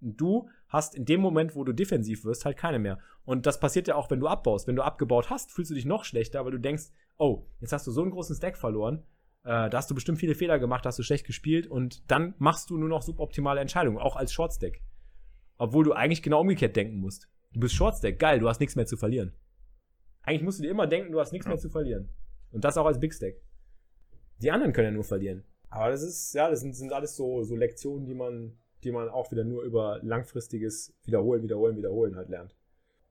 Du 0.00 0.48
hast 0.68 0.94
in 0.94 1.04
dem 1.04 1.20
Moment, 1.20 1.54
wo 1.54 1.64
du 1.64 1.72
defensiv 1.72 2.24
wirst, 2.24 2.44
halt 2.44 2.56
keine 2.56 2.78
mehr. 2.78 2.98
Und 3.24 3.46
das 3.46 3.60
passiert 3.60 3.88
ja 3.88 3.94
auch, 3.94 4.10
wenn 4.10 4.20
du 4.20 4.26
abbaust. 4.26 4.66
Wenn 4.66 4.76
du 4.76 4.82
abgebaut 4.82 5.30
hast, 5.30 5.52
fühlst 5.52 5.70
du 5.70 5.74
dich 5.74 5.86
noch 5.86 6.04
schlechter, 6.04 6.44
weil 6.44 6.52
du 6.52 6.58
denkst, 6.58 6.90
oh, 7.18 7.46
jetzt 7.60 7.72
hast 7.72 7.86
du 7.86 7.90
so 7.90 8.02
einen 8.02 8.10
großen 8.10 8.36
Stack 8.36 8.56
verloren 8.56 9.04
äh, 9.46 9.70
da 9.70 9.78
hast 9.78 9.88
du 9.88 9.94
bestimmt 9.94 10.18
viele 10.18 10.34
Fehler 10.34 10.58
gemacht, 10.58 10.84
hast 10.84 10.98
du 10.98 11.04
schlecht 11.04 11.24
gespielt 11.24 11.68
und 11.68 12.10
dann 12.10 12.34
machst 12.38 12.68
du 12.68 12.76
nur 12.76 12.88
noch 12.88 13.02
suboptimale 13.02 13.60
Entscheidungen, 13.60 13.96
auch 13.96 14.16
als 14.16 14.32
Shortstack. 14.32 14.80
Obwohl 15.56 15.84
du 15.84 15.92
eigentlich 15.92 16.22
genau 16.22 16.40
umgekehrt 16.40 16.74
denken 16.74 16.98
musst. 16.98 17.28
Du 17.52 17.60
bist 17.60 17.76
Shortstack, 17.76 18.18
geil, 18.18 18.40
du 18.40 18.48
hast 18.48 18.58
nichts 18.58 18.74
mehr 18.74 18.86
zu 18.86 18.96
verlieren. 18.96 19.36
Eigentlich 20.22 20.42
musst 20.42 20.58
du 20.58 20.64
dir 20.64 20.70
immer 20.70 20.88
denken, 20.88 21.12
du 21.12 21.20
hast 21.20 21.32
nichts 21.32 21.46
mehr 21.46 21.58
zu 21.58 21.70
verlieren. 21.70 22.08
Und 22.50 22.64
das 22.64 22.76
auch 22.76 22.86
als 22.86 22.98
Big 22.98 23.14
Stack. 23.14 23.36
Die 24.42 24.50
anderen 24.50 24.72
können 24.72 24.88
ja 24.88 24.92
nur 24.92 25.04
verlieren. 25.04 25.44
Aber 25.70 25.90
das 25.90 26.02
ist, 26.02 26.34
ja, 26.34 26.50
das 26.50 26.60
sind, 26.60 26.74
sind 26.74 26.92
alles 26.92 27.14
so, 27.14 27.44
so 27.44 27.54
Lektionen, 27.54 28.04
die 28.04 28.14
man, 28.14 28.58
die 28.84 28.92
man 28.92 29.08
auch 29.08 29.30
wieder 29.30 29.44
nur 29.44 29.62
über 29.62 30.00
langfristiges 30.02 30.94
Wiederholen, 31.04 31.42
Wiederholen, 31.42 31.76
Wiederholen 31.76 32.16
halt 32.16 32.28
lernt. 32.28 32.54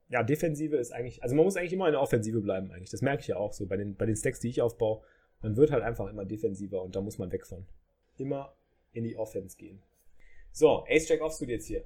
Ja, 0.10 0.22
Defensive 0.22 0.76
ist 0.78 0.92
eigentlich, 0.92 1.24
also 1.24 1.36
man 1.36 1.46
muss 1.46 1.58
eigentlich 1.58 1.74
immer 1.74 1.88
in 1.88 1.94
der 1.94 2.02
Offensive 2.02 2.40
bleiben 2.42 2.72
eigentlich. 2.72 2.92
Das 2.92 3.02
merke 3.02 3.22
ich 3.22 3.28
ja 3.28 3.38
auch 3.38 3.54
so 3.54 3.66
bei 3.66 3.76
den, 3.76 3.96
bei 3.96 4.06
den 4.06 4.16
Stacks, 4.16 4.40
die 4.40 4.50
ich 4.50 4.62
aufbaue 4.62 5.02
man 5.46 5.56
wird 5.58 5.72
halt 5.72 5.84
einfach 5.84 6.10
immer 6.10 6.26
defensiver 6.26 6.82
und 6.82 6.96
da 6.96 7.02
muss 7.02 7.20
man 7.20 7.32
weg 7.32 7.46
von. 7.46 7.66
Immer 8.18 8.58
in 8.94 9.04
die 9.04 9.16
Offense 9.16 9.56
gehen. 9.58 9.82
So, 10.52 10.86
Ace-Jack 10.88 11.22
Offsuit 11.22 11.50
jetzt 11.50 11.68
hier. 11.68 11.84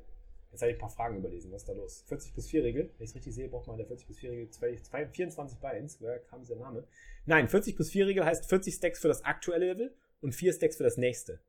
Jetzt 0.51 0.62
habe 0.62 0.71
ich 0.71 0.77
ein 0.77 0.79
paar 0.79 0.89
Fragen 0.89 1.17
überlesen. 1.17 1.51
Was 1.51 1.63
ist 1.63 1.69
da 1.69 1.74
los? 1.74 2.03
40 2.07 2.33
plus 2.33 2.48
4 2.48 2.63
Regel. 2.63 2.83
Wenn 2.98 3.03
ich 3.03 3.09
es 3.09 3.15
richtig 3.15 3.36
sehe, 3.36 3.50
braucht 3.50 3.67
man 3.67 3.77
der 3.77 3.86
40 3.86 4.05
plus 4.05 4.19
4 4.19 4.31
Regel 4.31 4.50
24 5.12 5.59
Beins. 5.59 6.00
Woher 6.00 6.19
kam 6.19 6.39
dieser 6.39 6.55
Name? 6.55 6.88
Nein, 7.25 7.48
40 7.48 7.75
plus 7.75 7.89
4 7.89 8.07
Regel 8.07 8.24
heißt 8.25 8.45
40 8.48 8.74
Stacks 8.74 9.00
für 9.00 9.09
das 9.09 9.25
aktuelle 9.25 9.74
Level 9.74 9.93
und 10.21 10.33
4 10.33 10.53
Stacks 10.53 10.77
für 10.77 10.83
das 10.83 10.98
nächste. 10.98 11.41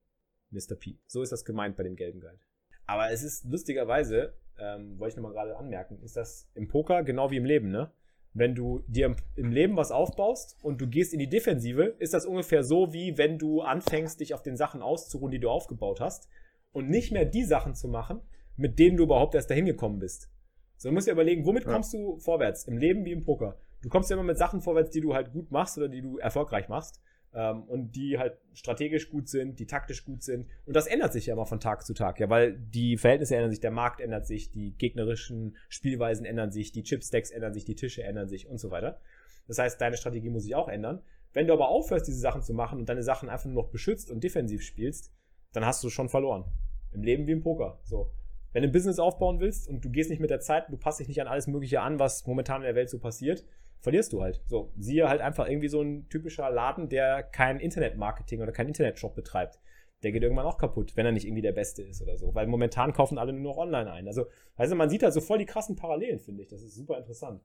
Mr. 0.51 0.77
P. 0.79 0.99
So 1.07 1.23
ist 1.23 1.33
das 1.33 1.45
gemeint 1.45 1.77
bei 1.77 1.83
dem 1.83 1.97
gelben 1.97 2.21
Guide. 2.21 2.39
Aber 2.87 3.11
es 3.11 3.23
ist 3.23 3.45
lustigerweise, 3.45 4.35
ähm, 4.59 4.99
wollte 4.99 5.13
ich 5.13 5.17
nochmal 5.17 5.33
gerade 5.33 5.57
anmerken, 5.57 6.01
ist 6.03 6.17
das 6.17 6.49
im 6.55 6.69
Poker 6.69 7.03
genau 7.05 7.31
wie 7.31 7.37
im 7.37 7.45
Leben, 7.45 7.71
ne? 7.71 7.93
wenn 8.33 8.55
du 8.55 8.85
dir 8.87 9.17
im 9.37 9.51
Leben 9.51 9.77
was 9.77 9.91
aufbaust 9.91 10.57
und 10.63 10.81
du 10.81 10.87
gehst 10.87 11.13
in 11.13 11.19
die 11.19 11.29
Defensive, 11.29 11.97
ist 11.99 12.15
das 12.15 12.27
ungefähr 12.27 12.63
so, 12.63 12.93
wie 12.93 13.19
wenn 13.19 13.39
du 13.39 13.61
anfängst, 13.61 14.21
dich 14.21 14.35
auf 14.35 14.43
den 14.43 14.57
Sachen 14.57 14.83
auszuruhen, 14.83 15.33
die 15.33 15.41
du 15.41 15.51
aufgebaut 15.51 16.01
hast 16.01 16.29
und 16.73 16.89
nicht 16.89 17.13
mehr 17.13 17.25
die 17.25 17.45
Sachen 17.45 17.75
zu 17.75 17.89
machen, 17.89 18.21
mit 18.57 18.79
denen 18.79 18.97
du 18.97 19.05
überhaupt 19.05 19.35
erst 19.35 19.51
dahin 19.51 19.67
gekommen 19.67 19.99
bist. 19.99 20.31
So, 20.77 20.89
du 20.89 20.95
musst 20.95 21.09
dir 21.09 21.13
überlegen, 21.13 21.45
womit 21.45 21.65
ja. 21.65 21.73
kommst 21.73 21.93
du 21.93 22.19
vorwärts? 22.19 22.65
Im 22.65 22.79
Leben 22.79 23.05
wie 23.05 23.13
im 23.13 23.25
Poker. 23.25 23.57
Du 23.83 23.89
kommst 23.89 24.11
ja 24.11 24.17
immer 24.17 24.25
mit 24.25 24.39
Sachen 24.39 24.61
vorwärts, 24.61 24.91
die 24.91 25.01
du 25.01 25.15
halt 25.15 25.33
gut 25.33 25.51
machst 25.51 25.77
oder 25.77 25.89
die 25.89 26.03
du 26.03 26.19
erfolgreich 26.19 26.69
machst 26.69 27.03
ähm, 27.35 27.63
und 27.65 27.93
die 27.97 28.19
halt 28.19 28.39
strategisch 28.53 29.11
gut 29.11 29.29
sind, 29.29 29.59
die 29.59 29.67
taktisch 29.67 30.05
gut 30.05 30.23
sind. 30.23 30.47
Und 30.67 30.75
das 30.75 30.87
ändert 30.87 31.13
sich 31.13 31.27
ja 31.27 31.35
immer 31.35 31.47
von 31.47 31.61
Tag 31.61 31.85
zu 31.85 31.95
Tag, 31.95 32.19
ja, 32.21 32.29
weil 32.29 32.59
die 32.59 32.97
Verhältnisse 32.97 33.37
ändern 33.37 33.51
sich, 33.51 33.61
der 33.61 33.71
Markt 33.71 34.01
ändert 34.01 34.27
sich, 34.27 34.51
die 34.51 34.73
gegnerischen 34.73 35.57
Spielweisen 35.69 36.25
ändern 36.25 36.51
sich, 36.51 36.73
die 36.73 36.83
Chipstacks 36.83 37.31
ändern 37.31 37.55
sich, 37.55 37.65
die 37.65 37.75
Tische 37.75 38.03
ändern 38.03 38.29
sich 38.29 38.49
und 38.49 38.59
so 38.59 38.71
weiter. 38.71 39.01
Das 39.47 39.59
heißt, 39.59 39.81
deine 39.81 39.97
Strategie 39.97 40.31
muss 40.31 40.45
sich 40.45 40.55
auch 40.55 40.69
ändern. 40.69 41.03
Wenn 41.33 41.47
du 41.47 41.53
aber 41.53 41.69
aufhörst, 41.69 42.09
diese 42.09 42.19
Sachen 42.19 42.43
zu 42.43 42.55
machen 42.55 42.79
und 42.81 42.89
deine 42.89 43.03
Sachen 43.03 43.29
einfach 43.29 43.47
nur 43.47 43.63
noch 43.63 43.71
beschützt 43.71 44.11
und 44.11 44.25
defensiv 44.25 44.63
spielst, 44.63 45.13
dann 45.53 45.65
hast 45.65 45.83
du 45.85 45.91
schon 45.91 46.09
verloren. 46.09 46.45
Im 46.93 47.03
Leben 47.03 47.27
wie 47.27 47.33
im 47.33 47.41
Poker. 47.41 47.79
So. 47.85 48.11
Wenn 48.53 48.63
du 48.63 48.69
ein 48.69 48.73
Business 48.73 48.99
aufbauen 48.99 49.39
willst 49.39 49.69
und 49.69 49.85
du 49.85 49.91
gehst 49.91 50.11
nicht 50.11 50.19
mit 50.19 50.31
der 50.31 50.41
Zeit, 50.41 50.65
du 50.71 50.77
passt 50.77 50.99
dich 50.99 51.07
nicht 51.07 51.21
an 51.21 51.29
alles 51.29 51.47
Mögliche 51.47 51.81
an, 51.81 52.01
was 52.01 52.27
momentan 52.27 52.63
in 52.63 52.67
der 52.67 52.75
Welt 52.75 52.91
so 52.91 52.99
passiert, 52.99 53.45
verlierst 53.81 54.13
du 54.13 54.23
halt. 54.23 54.43
So, 54.47 54.73
siehe 54.79 55.09
halt 55.09 55.21
einfach 55.21 55.49
irgendwie 55.49 55.69
so 55.69 55.81
ein 55.83 56.09
typischer 56.09 56.51
Laden, 56.51 56.89
der 56.89 57.23
kein 57.23 57.61
Internetmarketing 57.61 58.41
oder 58.41 58.53
kein 58.53 58.69
Internetshop 58.69 59.15
betreibt. 59.15 59.61
Der 60.03 60.13
geht 60.13 60.23
irgendwann 60.23 60.47
auch 60.47 60.59
kaputt, 60.59 60.97
wenn 60.97 61.05
er 61.05 61.13
nicht 61.13 61.27
irgendwie 61.27 61.43
der 61.43 61.53
Beste 61.53 61.83
ist 61.83 62.01
oder 62.01 62.17
so. 62.17 62.35
Weil 62.35 62.47
momentan 62.47 62.93
kaufen 62.93 63.19
alle 63.19 63.33
nur 63.33 63.53
noch 63.53 63.59
online 63.59 63.91
ein. 63.93 64.07
Also, 64.07 64.27
weißt 64.57 64.73
du, 64.73 64.77
man 64.77 64.89
sieht 64.89 65.03
halt 65.03 65.13
so 65.13 65.21
voll 65.21 65.39
die 65.39 65.47
krassen 65.47 65.77
Parallelen, 65.77 66.21
finde 66.21 66.43
ich. 66.43 66.49
Das 66.49 66.63
ist 66.63 66.75
super 66.75 66.97
interessant, 66.97 67.43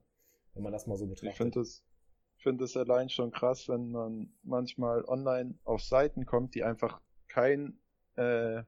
wenn 0.54 0.62
man 0.62 0.72
das 0.72 0.86
mal 0.86 0.96
so 0.96 1.06
betrachtet. 1.06 1.32
Ich 1.32 1.36
finde 1.36 1.58
das, 1.60 1.84
finde 2.38 2.64
es 2.64 2.76
allein 2.76 3.08
schon 3.08 3.30
krass, 3.30 3.68
wenn 3.68 3.90
man 3.90 4.32
manchmal 4.42 5.04
online 5.06 5.54
auf 5.64 5.82
Seiten 5.82 6.26
kommt, 6.26 6.54
die 6.54 6.62
einfach 6.62 7.00
kein 7.28 7.78
äh, 8.14 8.62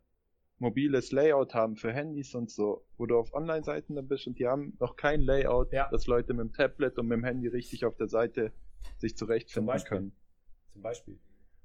mobiles 0.58 1.12
Layout 1.12 1.54
haben 1.54 1.76
für 1.76 1.92
Handys 1.92 2.34
und 2.34 2.50
so, 2.50 2.84
wo 2.96 3.06
du 3.06 3.16
auf 3.16 3.32
Online-Seiten 3.32 3.94
dann 3.94 4.08
bist 4.08 4.26
und 4.26 4.38
die 4.38 4.46
haben 4.46 4.76
noch 4.80 4.96
kein 4.96 5.20
Layout, 5.20 5.72
ja. 5.72 5.88
dass 5.90 6.06
Leute 6.06 6.34
mit 6.34 6.46
dem 6.46 6.52
Tablet 6.52 6.98
und 6.98 7.06
mit 7.06 7.16
dem 7.16 7.24
Handy 7.24 7.48
richtig 7.48 7.84
auf 7.84 7.96
der 7.96 8.08
Seite 8.08 8.52
sich 8.98 9.16
zurechtfinden 9.16 9.78
Zum 9.78 9.88
können. 9.88 10.12
Zum 10.72 10.82
Beispiel. 10.82 11.18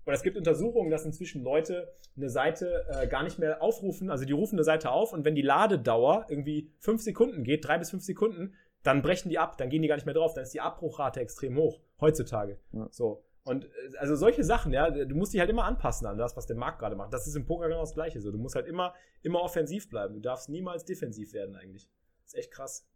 Und 0.05 0.13
es 0.13 0.21
gibt 0.21 0.37
Untersuchungen, 0.37 0.91
dass 0.91 1.05
inzwischen 1.05 1.43
Leute 1.43 1.93
eine 2.17 2.29
Seite 2.29 2.85
äh, 2.89 3.07
gar 3.07 3.23
nicht 3.23 3.39
mehr 3.39 3.61
aufrufen, 3.61 4.09
also 4.09 4.25
die 4.25 4.33
rufen 4.33 4.55
eine 4.55 4.63
Seite 4.63 4.91
auf 4.91 5.13
und 5.13 5.23
wenn 5.23 5.35
die 5.35 5.41
Ladedauer 5.41 6.25
irgendwie 6.29 6.71
fünf 6.79 7.01
Sekunden 7.01 7.43
geht, 7.43 7.65
drei 7.65 7.77
bis 7.77 7.89
fünf 7.89 8.03
Sekunden, 8.03 8.53
dann 8.83 9.01
brechen 9.01 9.29
die 9.29 9.39
ab, 9.39 9.57
dann 9.57 9.69
gehen 9.69 9.81
die 9.81 9.87
gar 9.87 9.95
nicht 9.95 10.05
mehr 10.05 10.13
drauf, 10.13 10.33
dann 10.33 10.43
ist 10.43 10.53
die 10.53 10.59
Abbruchrate 10.59 11.21
extrem 11.21 11.55
hoch, 11.57 11.79
heutzutage. 12.01 12.59
Ja. 12.73 12.87
So. 12.91 13.23
Und 13.43 13.65
äh, 13.65 13.69
also 13.97 14.15
solche 14.15 14.43
Sachen, 14.43 14.73
ja, 14.73 14.89
du 14.89 15.15
musst 15.15 15.33
dich 15.33 15.39
halt 15.39 15.49
immer 15.49 15.65
anpassen 15.65 16.07
an 16.07 16.17
das, 16.17 16.35
was 16.37 16.47
der 16.47 16.55
Markt 16.55 16.79
gerade 16.79 16.95
macht. 16.95 17.13
Das 17.13 17.27
ist 17.27 17.35
im 17.35 17.45
Poker 17.45 17.67
genau 17.67 17.81
das 17.81 17.93
Gleiche. 17.93 18.21
So, 18.21 18.31
du 18.31 18.37
musst 18.37 18.55
halt 18.55 18.67
immer, 18.67 18.93
immer 19.21 19.41
offensiv 19.41 19.89
bleiben. 19.89 20.13
Du 20.13 20.21
darfst 20.21 20.49
niemals 20.49 20.85
defensiv 20.85 21.33
werden 21.33 21.55
eigentlich. 21.55 21.89
Das 22.23 22.33
ist 22.33 22.39
echt 22.39 22.51
krass. 22.51 22.87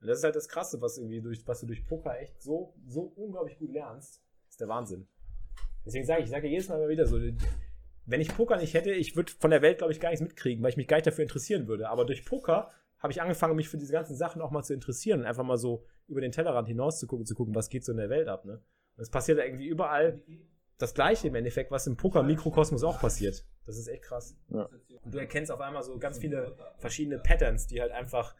Und 0.00 0.08
das 0.08 0.18
ist 0.18 0.24
halt 0.24 0.36
das 0.36 0.48
Krasse, 0.48 0.80
was 0.80 0.98
irgendwie 0.98 1.20
durch, 1.20 1.46
was 1.46 1.60
du 1.60 1.66
durch 1.66 1.86
Poker 1.86 2.18
echt 2.18 2.42
so, 2.42 2.74
so 2.86 3.12
unglaublich 3.16 3.58
gut 3.58 3.72
lernst. 3.72 4.22
Das 4.44 4.52
ist 4.52 4.60
der 4.60 4.68
Wahnsinn. 4.68 5.06
Deswegen 5.84 6.04
sage 6.04 6.20
ich, 6.20 6.26
ich 6.26 6.30
sage 6.30 6.48
jedes 6.48 6.68
Mal 6.68 6.88
wieder 6.88 7.06
so, 7.06 7.18
wenn 8.06 8.20
ich 8.20 8.34
Poker 8.34 8.56
nicht 8.56 8.74
hätte, 8.74 8.92
ich 8.92 9.16
würde 9.16 9.32
von 9.32 9.50
der 9.50 9.62
Welt, 9.62 9.78
glaube 9.78 9.92
ich, 9.92 10.00
gar 10.00 10.10
nichts 10.10 10.22
mitkriegen, 10.22 10.62
weil 10.62 10.70
ich 10.70 10.76
mich 10.76 10.88
gar 10.88 10.96
nicht 10.96 11.06
dafür 11.06 11.22
interessieren 11.22 11.66
würde. 11.66 11.88
Aber 11.88 12.04
durch 12.04 12.24
Poker 12.24 12.70
habe 12.98 13.12
ich 13.12 13.20
angefangen, 13.20 13.56
mich 13.56 13.68
für 13.68 13.78
diese 13.78 13.92
ganzen 13.92 14.16
Sachen 14.16 14.40
auch 14.40 14.50
mal 14.50 14.62
zu 14.62 14.74
interessieren 14.74 15.20
und 15.20 15.26
einfach 15.26 15.44
mal 15.44 15.58
so 15.58 15.84
über 16.08 16.20
den 16.20 16.32
Tellerrand 16.32 16.68
hinaus 16.68 16.98
zu 16.98 17.06
gucken, 17.06 17.26
zu 17.26 17.34
gucken, 17.34 17.54
was 17.54 17.68
geht 17.68 17.84
so 17.84 17.92
in 17.92 17.98
der 17.98 18.10
Welt 18.10 18.28
ab, 18.28 18.44
ne? 18.44 18.62
Es 18.96 19.10
passiert 19.10 19.38
irgendwie 19.38 19.66
überall 19.66 20.22
das 20.78 20.94
Gleiche 20.94 21.28
im 21.28 21.34
Endeffekt, 21.34 21.70
was 21.70 21.86
im 21.86 21.96
Poker-Mikrokosmos 21.96 22.84
auch 22.84 23.00
passiert. 23.00 23.46
Das 23.64 23.78
ist 23.78 23.88
echt 23.88 24.02
krass. 24.02 24.36
Ja. 24.48 24.68
Und 25.02 25.14
du 25.14 25.18
erkennst 25.18 25.50
auf 25.50 25.60
einmal 25.60 25.82
so 25.82 25.98
ganz 25.98 26.18
viele 26.18 26.56
verschiedene 26.78 27.18
Patterns, 27.18 27.66
die 27.66 27.80
halt 27.80 27.92
einfach, 27.92 28.34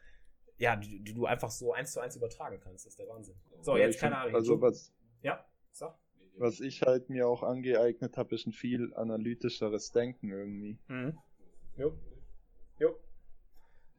ja, 0.57 0.75
die, 0.75 1.03
die, 1.03 1.13
du 1.13 1.25
einfach 1.25 1.51
so 1.51 1.73
eins 1.73 1.91
zu 1.91 1.99
eins 1.99 2.15
übertragen 2.15 2.59
kannst. 2.61 2.85
Das 2.85 2.93
ist 2.93 2.99
der 2.99 3.07
Wahnsinn. 3.07 3.35
So, 3.61 3.75
jetzt 3.77 3.99
keine 3.99 4.17
Ahnung. 4.17 4.35
Also 4.35 4.61
was. 4.61 4.93
Ja, 5.21 5.45
sag. 5.71 5.97
was 6.37 6.59
ich 6.59 6.83
halt 6.83 7.09
mir 7.09 7.27
auch 7.27 7.43
angeeignet 7.43 8.17
habe, 8.17 8.35
ist 8.35 8.45
ein 8.45 8.53
viel 8.53 8.93
analytischeres 8.93 9.91
Denken 9.91 10.29
irgendwie. 10.29 10.77
Mhm. 10.87 11.17
Jo. 11.75 11.97
Jo. 12.79 12.95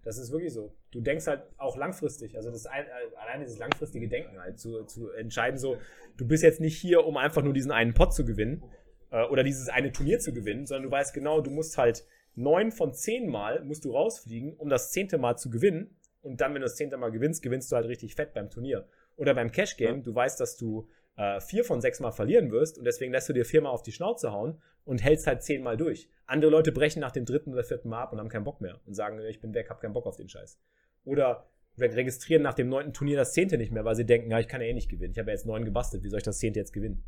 Das 0.05 0.17
ist 0.17 0.31
wirklich 0.31 0.53
so. 0.53 0.75
Du 0.91 1.01
denkst 1.01 1.27
halt 1.27 1.43
auch 1.59 1.77
langfristig. 1.77 2.37
Also 2.37 2.51
das 2.51 2.67
ein, 2.67 2.85
äh, 2.85 3.17
allein 3.17 3.41
dieses 3.41 3.59
langfristige 3.59 4.09
Denken 4.09 4.39
halt 4.39 4.59
zu, 4.59 4.85
zu 4.85 5.11
entscheiden, 5.11 5.59
so, 5.59 5.77
du 6.17 6.27
bist 6.27 6.43
jetzt 6.43 6.61
nicht 6.61 6.79
hier, 6.79 7.05
um 7.05 7.17
einfach 7.17 7.43
nur 7.43 7.53
diesen 7.53 7.73
einen 7.73 7.95
Pot 7.95 8.15
zu 8.15 8.25
gewinnen 8.25 8.63
äh, 9.11 9.25
oder 9.25 9.43
dieses 9.43 9.69
eine 9.69 9.93
Turnier 9.93 10.19
zu 10.19 10.33
gewinnen, 10.33 10.67
sondern 10.67 10.85
du 10.85 10.91
weißt 10.91 11.13
genau, 11.13 11.41
du 11.41 11.51
musst 11.51 11.77
halt 11.77 12.05
neun 12.35 12.71
von 12.73 12.95
zehn 12.95 13.29
Mal 13.29 13.65
musst 13.65 13.85
du 13.85 13.93
rausfliegen, 13.93 14.55
um 14.57 14.69
das 14.69 14.91
zehnte 14.91 15.19
Mal 15.19 15.37
zu 15.37 15.51
gewinnen. 15.51 15.97
Und 16.23 16.41
dann, 16.41 16.55
wenn 16.55 16.63
du 16.63 16.67
das 16.67 16.77
zehnte 16.77 16.97
Mal 16.97 17.11
gewinnst, 17.11 17.43
gewinnst 17.43 17.71
du 17.71 17.77
halt 17.77 17.87
richtig 17.87 18.15
fett 18.15 18.33
beim 18.33 18.51
Turnier. 18.51 18.87
Oder 19.17 19.35
beim 19.35 19.51
Cash 19.51 19.77
Game, 19.77 19.97
ja. 19.97 20.03
du 20.03 20.15
weißt, 20.15 20.41
dass 20.41 20.57
du 20.57 20.89
äh, 21.19 21.41
vier 21.41 21.65
von 21.65 21.81
sechs 21.81 22.01
Mal 22.01 22.13
verlieren 22.13 22.51
wirst 22.51 22.79
und 22.79 22.85
deswegen 22.85 23.13
lässt 23.13 23.29
du 23.29 23.33
dir 23.33 23.45
viermal 23.45 23.73
auf 23.73 23.83
die 23.83 23.93
Schnauze 23.93 24.33
hauen 24.33 24.63
und 24.85 25.03
hältst 25.03 25.27
halt 25.27 25.43
zehnmal 25.43 25.77
durch. 25.77 26.09
Andere 26.27 26.51
Leute 26.51 26.73
brechen 26.73 27.01
nach 27.01 27.11
dem 27.11 27.25
dritten 27.25 27.53
oder 27.53 27.65
vierten 27.65 27.89
Mal 27.89 28.03
ab 28.03 28.13
und 28.13 28.21
haben 28.21 28.29
keinen 28.29 28.45
Bock 28.45 28.61
mehr 28.61 28.81
und 28.87 28.95
sagen, 28.95 29.21
ich 29.21 29.41
bin 29.41 29.53
weg, 29.53 29.69
hab 29.69 29.81
keinen 29.81 29.93
Bock 29.93 30.07
auf 30.07 30.17
den 30.17 30.29
Scheiß. 30.29 30.59
Oder 31.05 31.47
registrieren 31.77 32.43
nach 32.43 32.55
dem 32.55 32.69
neunten 32.69 32.93
Turnier 32.93 33.17
das 33.17 33.33
zehnte 33.33 33.59
nicht 33.59 33.73
mehr, 33.73 33.85
weil 33.85 33.97
sie 33.97 34.07
denken, 34.07 34.31
ja, 34.31 34.39
ich 34.39 34.49
kann 34.49 34.61
ja 34.61 34.69
eh 34.69 34.73
nicht 34.73 34.89
gewinnen. 34.89 35.13
Ich 35.13 35.19
habe 35.19 35.31
ja 35.31 35.35
jetzt 35.35 35.47
neun 35.47 35.65
gebastelt, 35.65 36.03
wie 36.05 36.09
soll 36.09 36.19
ich 36.19 36.25
das 36.25 36.39
zehnte 36.39 36.61
jetzt 36.61 36.73
gewinnen? 36.73 37.05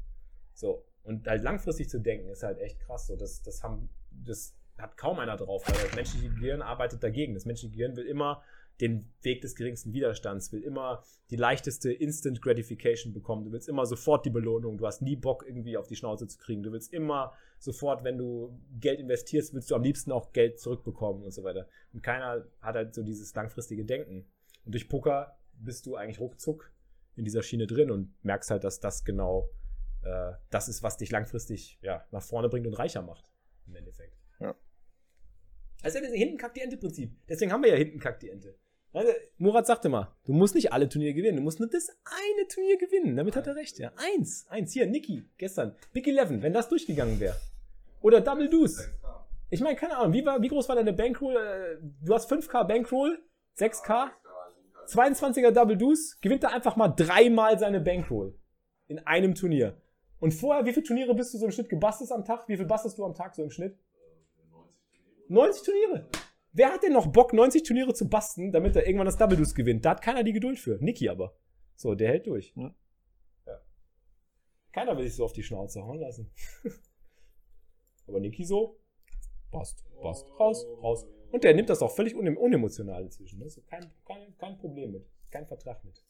So. 0.55 0.85
Und 1.03 1.27
halt 1.27 1.43
langfristig 1.43 1.89
zu 1.89 1.99
denken, 1.99 2.29
ist 2.31 2.43
halt 2.43 2.59
echt 2.59 2.81
krass. 2.81 3.07
So, 3.07 3.17
das, 3.17 3.43
das 3.43 3.63
haben, 3.63 3.89
das 4.11 4.57
hat 4.77 4.97
kaum 4.97 5.19
einer 5.19 5.37
drauf, 5.37 5.63
weil 5.67 5.83
das 5.83 5.95
menschliche 5.95 6.31
Gehirn 6.31 6.63
arbeitet 6.63 7.03
dagegen. 7.03 7.35
Das 7.35 7.47
menschliche 7.47 7.75
Gehirn 7.75 7.97
will 7.97 8.07
immer 8.07 8.43
den 8.81 9.13
Weg 9.23 9.43
des 9.43 9.55
geringsten 9.55 9.93
Widerstands, 9.93 10.53
will 10.53 10.63
immer 10.63 11.03
die 11.31 11.37
leichteste 11.37 11.93
Instant 11.93 12.41
Gratification 12.43 13.13
bekommen. 13.13 13.45
Du 13.45 13.53
willst 13.53 13.69
immer 13.69 13.87
sofort 13.87 14.25
die 14.25 14.31
Belohnung. 14.31 14.79
Du 14.79 14.87
hast 14.87 15.03
nie 15.03 15.17
Bock, 15.17 15.45
irgendwie 15.47 15.77
auf 15.77 15.87
die 15.87 15.97
Schnauze 15.97 16.27
zu 16.27 16.39
kriegen. 16.39 16.63
Du 16.63 16.73
willst 16.73 16.93
immer 16.93 17.33
sofort, 17.59 18.05
wenn 18.05 18.19
du 18.19 18.59
Geld 18.81 18.99
investierst, 18.99 19.55
willst 19.55 19.71
du 19.71 19.75
am 19.75 19.83
liebsten 19.83 20.13
auch 20.13 20.33
Geld 20.33 20.59
zurückbekommen 20.59 21.23
und 21.23 21.33
so 21.33 21.45
weiter. 21.45 21.69
Und 21.93 22.03
keiner 22.03 22.47
hat 22.61 22.75
halt 22.75 22.95
so 22.95 23.03
dieses 23.03 23.35
langfristige 23.35 23.85
Denken. 23.85 24.27
Und 24.65 24.75
durch 24.75 24.89
Poker 24.89 25.39
bist 25.53 25.87
du 25.87 25.97
eigentlich 25.97 26.21
ruckzuck 26.21 26.73
in 27.17 27.25
dieser 27.25 27.43
Schiene 27.43 27.67
drin 27.67 27.91
und 27.91 28.13
merkst 28.25 28.51
halt, 28.51 28.65
dass 28.65 28.81
das 28.81 29.05
genau 29.05 29.51
äh, 30.03 30.33
das 30.51 30.69
ist, 30.69 30.83
was 30.83 30.97
dich 30.97 31.11
langfristig 31.11 31.79
ja, 31.83 32.07
nach 32.11 32.23
vorne 32.23 32.49
bringt 32.49 32.67
und 32.67 32.75
reicher 32.75 33.03
macht. 33.03 33.31
Im 33.67 33.77
Endeffekt. 33.77 34.17
Ja. 34.41 34.57
Das 35.83 35.95
hinten 35.95 36.39
kackt 36.39 36.57
die 36.57 36.63
Ente-Prinzip. 36.63 37.17
Deswegen 37.29 37.53
haben 37.53 37.63
wir 37.63 37.71
ja 37.71 37.77
hinten 37.77 37.99
kackt 37.99 38.23
die 38.23 38.31
Ente. 38.31 38.59
Murat 39.39 39.67
sagte 39.67 39.89
mal, 39.89 40.09
du 40.25 40.33
musst 40.33 40.55
nicht 40.55 40.73
alle 40.73 40.89
Turniere 40.89 41.15
gewinnen, 41.15 41.37
du 41.37 41.43
musst 41.43 41.61
nur 41.61 41.69
das 41.69 41.89
eine 42.05 42.49
Turnier 42.49 42.77
gewinnen. 42.77 43.17
Damit 43.17 43.37
hat 43.37 43.47
er 43.47 43.55
recht, 43.55 43.79
ja. 43.79 43.93
Eins, 43.97 44.47
eins. 44.49 44.73
Hier, 44.73 44.87
Niki, 44.87 45.25
gestern. 45.39 45.77
Big 45.93 46.09
Eleven, 46.09 46.43
wenn 46.43 46.53
das 46.53 46.69
durchgegangen 46.69 47.21
wäre. 47.21 47.37
Oder 48.03 48.21
Double 48.21 48.49
Deuce. 48.49 48.89
Ich 49.51 49.61
meine, 49.61 49.77
keine 49.77 49.97
Ahnung, 49.97 50.13
wie, 50.13 50.25
war, 50.25 50.41
wie 50.43 50.49
groß 50.49 50.69
war 50.69 50.77
deine 50.77 50.93
Bankroll? 50.93 51.37
Äh, 51.37 51.77
du 52.05 52.15
hast 52.15 52.31
5K 52.31 52.65
Bankroll, 52.65 53.19
6K, 53.59 54.11
22er 54.87 55.51
Double 55.51 55.77
Deuce, 55.77 56.19
gewinnt 56.21 56.43
er 56.45 56.53
einfach 56.53 56.77
mal 56.77 56.89
dreimal 56.89 57.59
seine 57.59 57.81
Bankroll. 57.81 58.35
In 58.89 58.99
einem 59.07 59.35
Turnier. 59.35 59.81
Und 60.19 60.33
vorher, 60.33 60.65
wie 60.67 60.73
viele 60.73 60.85
Turniere 60.85 61.15
bist 61.15 61.33
du 61.33 61.39
so 61.39 61.47
im 61.47 61.53
Schnitt 61.53 61.69
gebastelt 61.69 62.11
am 62.13 62.25
Tag? 62.25 62.49
Wie 62.49 62.57
viel 62.57 62.67
bastest 62.67 62.99
du 62.99 63.05
am 63.05 63.15
Tag 63.15 63.35
so 63.35 63.43
im 63.43 63.51
Schnitt? 63.51 63.79
90 65.29 65.63
Turniere. 65.65 66.09
Wer 66.53 66.73
hat 66.73 66.83
denn 66.83 66.93
noch 66.93 67.07
Bock, 67.07 67.33
90 67.33 67.63
Turniere 67.63 67.95
zu 67.95 68.09
basten, 68.09 68.51
damit 68.51 68.75
er 68.75 68.85
irgendwann 68.87 69.07
das 69.07 69.17
Double 69.17 69.37
Deuce 69.37 69.55
gewinnt? 69.55 69.85
Da 69.85 69.91
hat 69.91 70.03
keiner 70.03 70.25
die 70.25 70.33
Geduld 70.33 70.59
für. 70.59 70.79
Niki 70.83 71.09
aber. 71.09 71.37
So, 71.77 71.95
der 71.95 72.09
hält 72.09 72.27
durch. 72.27 72.53
Ja. 72.57 72.75
Keiner 74.73 74.97
will 74.97 75.05
sich 75.05 75.17
so 75.17 75.25
auf 75.25 75.33
die 75.33 75.43
Schnauze 75.43 75.83
hauen 75.83 76.01
lassen. 76.01 76.31
aber 78.07 78.21
Niki 78.21 78.45
so, 78.45 78.81
passt, 79.51 79.85
passt, 80.01 80.27
raus, 80.39 80.67
raus. 80.83 81.07
Und 81.31 81.45
der 81.45 81.55
nimmt 81.55 81.71
das 81.71 81.83
auch 81.83 81.95
völlig 81.95 82.15
unemotional 82.17 83.05
inzwischen. 83.05 83.39
Ne? 83.39 83.49
So 83.49 83.63
kein, 83.63 83.91
kein, 84.05 84.37
kein 84.37 84.59
Problem 84.59 84.93
mit. 84.93 85.07
Kein 85.31 85.47
Vertrag 85.47 85.85
mit. 85.85 86.03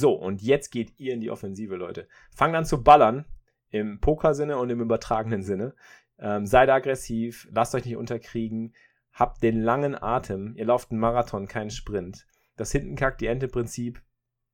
So, 0.00 0.14
und 0.14 0.40
jetzt 0.40 0.70
geht 0.70 0.98
ihr 0.98 1.12
in 1.12 1.20
die 1.20 1.30
Offensive, 1.30 1.76
Leute. 1.76 2.08
Fangt 2.34 2.54
an 2.54 2.64
zu 2.64 2.82
ballern, 2.82 3.26
im 3.68 4.00
Poker-Sinne 4.00 4.56
und 4.56 4.70
im 4.70 4.80
übertragenen 4.80 5.42
Sinne. 5.42 5.74
Ähm, 6.18 6.46
seid 6.46 6.70
aggressiv, 6.70 7.46
lasst 7.50 7.74
euch 7.74 7.84
nicht 7.84 7.98
unterkriegen, 7.98 8.74
habt 9.12 9.42
den 9.42 9.60
langen 9.60 9.94
Atem. 9.94 10.54
Ihr 10.56 10.64
lauft 10.64 10.90
einen 10.90 11.00
Marathon, 11.00 11.48
keinen 11.48 11.68
Sprint. 11.68 12.26
Das 12.56 12.72
Hintenkack, 12.72 13.18
die 13.18 13.26
Ente-Prinzip 13.26 14.00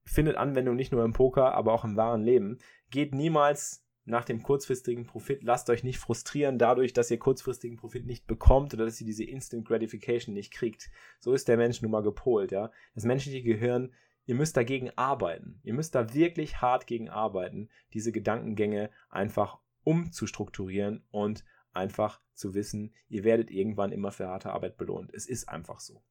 findet 0.02 0.36
Anwendung 0.36 0.74
nicht 0.74 0.90
nur 0.90 1.04
im 1.04 1.12
Poker, 1.12 1.54
aber 1.54 1.72
auch 1.72 1.84
im 1.84 1.96
wahren 1.96 2.24
Leben. 2.24 2.58
Geht 2.90 3.14
niemals 3.14 3.86
nach 4.04 4.24
dem 4.24 4.42
kurzfristigen 4.42 5.06
Profit. 5.06 5.44
Lasst 5.44 5.70
euch 5.70 5.84
nicht 5.84 5.98
frustrieren 5.98 6.58
dadurch, 6.58 6.92
dass 6.92 7.10
ihr 7.12 7.20
kurzfristigen 7.20 7.76
Profit 7.76 8.04
nicht 8.04 8.26
bekommt 8.26 8.74
oder 8.74 8.84
dass 8.84 9.00
ihr 9.00 9.06
diese 9.06 9.24
Instant 9.24 9.64
Gratification 9.64 10.34
nicht 10.34 10.52
kriegt. 10.52 10.90
So 11.20 11.34
ist 11.34 11.46
der 11.46 11.56
Mensch 11.56 11.82
nun 11.82 11.92
mal 11.92 12.02
gepolt, 12.02 12.50
ja. 12.50 12.72
Das 12.96 13.04
menschliche 13.04 13.42
Gehirn 13.44 13.92
Ihr 14.26 14.34
müsst 14.34 14.56
dagegen 14.56 14.90
arbeiten. 14.96 15.60
Ihr 15.62 15.74
müsst 15.74 15.94
da 15.94 16.12
wirklich 16.12 16.60
hart 16.60 16.86
gegen 16.86 17.08
arbeiten, 17.08 17.68
diese 17.94 18.12
Gedankengänge 18.12 18.90
einfach 19.08 19.58
umzustrukturieren 19.84 21.04
und 21.10 21.44
einfach 21.72 22.20
zu 22.34 22.54
wissen, 22.54 22.92
ihr 23.08 23.24
werdet 23.24 23.50
irgendwann 23.50 23.92
immer 23.92 24.10
für 24.10 24.26
harte 24.26 24.52
Arbeit 24.52 24.76
belohnt. 24.76 25.12
Es 25.14 25.26
ist 25.26 25.48
einfach 25.48 25.80
so. 25.80 26.02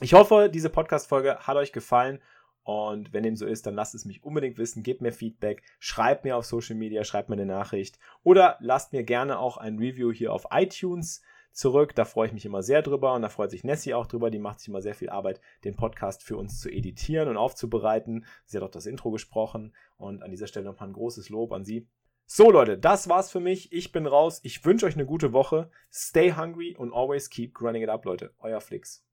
Ich 0.00 0.14
hoffe, 0.14 0.50
diese 0.52 0.70
Podcast-Folge 0.70 1.38
hat 1.38 1.56
euch 1.56 1.72
gefallen 1.72 2.20
und 2.62 3.12
wenn 3.12 3.22
dem 3.22 3.36
so 3.36 3.46
ist, 3.46 3.66
dann 3.66 3.74
lasst 3.74 3.94
es 3.94 4.04
mich 4.04 4.22
unbedingt 4.22 4.58
wissen, 4.58 4.82
gebt 4.82 5.00
mir 5.00 5.12
Feedback, 5.12 5.62
schreibt 5.78 6.24
mir 6.24 6.36
auf 6.36 6.44
Social 6.44 6.76
Media, 6.76 7.04
schreibt 7.04 7.28
mir 7.28 7.34
eine 7.34 7.46
Nachricht 7.46 7.98
oder 8.22 8.56
lasst 8.60 8.92
mir 8.92 9.04
gerne 9.04 9.38
auch 9.38 9.56
ein 9.56 9.78
Review 9.78 10.12
hier 10.12 10.32
auf 10.32 10.46
iTunes 10.50 11.22
zurück. 11.56 11.94
Da 11.94 12.04
freue 12.04 12.28
ich 12.28 12.32
mich 12.32 12.44
immer 12.44 12.62
sehr 12.62 12.82
drüber 12.82 13.14
und 13.14 13.22
da 13.22 13.28
freut 13.28 13.50
sich 13.50 13.64
Nessie 13.64 13.94
auch 13.94 14.06
drüber. 14.06 14.30
Die 14.30 14.38
macht 14.38 14.60
sich 14.60 14.68
immer 14.68 14.82
sehr 14.82 14.94
viel 14.94 15.10
Arbeit, 15.10 15.40
den 15.64 15.76
Podcast 15.76 16.22
für 16.22 16.36
uns 16.36 16.60
zu 16.60 16.70
editieren 16.70 17.28
und 17.28 17.36
aufzubereiten. 17.36 18.26
Sie 18.44 18.56
hat 18.56 18.64
auch 18.64 18.70
das 18.70 18.86
Intro 18.86 19.10
gesprochen 19.10 19.74
und 19.96 20.22
an 20.22 20.30
dieser 20.30 20.46
Stelle 20.46 20.66
nochmal 20.66 20.88
ein 20.88 20.94
großes 20.94 21.30
Lob 21.30 21.52
an 21.52 21.64
sie. 21.64 21.88
So 22.26 22.50
Leute, 22.50 22.76
das 22.76 23.08
war's 23.08 23.30
für 23.30 23.40
mich. 23.40 23.72
Ich 23.72 23.92
bin 23.92 24.06
raus. 24.06 24.40
Ich 24.42 24.64
wünsche 24.64 24.86
euch 24.86 24.94
eine 24.94 25.06
gute 25.06 25.32
Woche. 25.32 25.70
Stay 25.92 26.32
hungry 26.32 26.76
und 26.76 26.92
always 26.92 27.30
keep 27.30 27.54
grinding 27.54 27.84
it 27.84 27.88
up, 27.88 28.04
Leute. 28.04 28.32
Euer 28.40 28.60
Flix. 28.60 29.04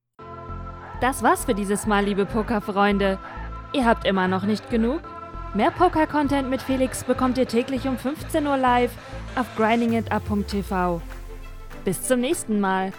Das 0.99 1.21
war's 1.21 1.45
für 1.45 1.53
dieses 1.53 1.85
Mal, 1.85 2.05
liebe 2.05 2.25
Pokerfreunde. 2.25 3.19
Ihr 3.73 3.85
habt 3.85 4.05
immer 4.05 4.27
noch 4.27 4.45
nicht 4.45 4.69
genug? 4.69 5.01
Mehr 5.53 5.69
Poker-Content 5.69 6.49
mit 6.49 6.63
Felix 6.63 7.03
bekommt 7.03 7.37
ihr 7.37 7.47
täglich 7.47 7.87
um 7.87 7.97
15 7.97 8.47
Uhr 8.47 8.57
live 8.57 8.91
auf 9.35 9.45
grindingitup.tv. 9.55 11.01
Bis 11.85 12.01
zum 12.01 12.21
nächsten 12.21 12.61
Mal 12.61 12.93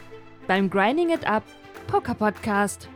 beim 0.47 0.69
Grinding 0.69 1.11
It 1.11 1.27
Up 1.27 1.43
Poker 1.87 2.15
Podcast. 2.15 2.89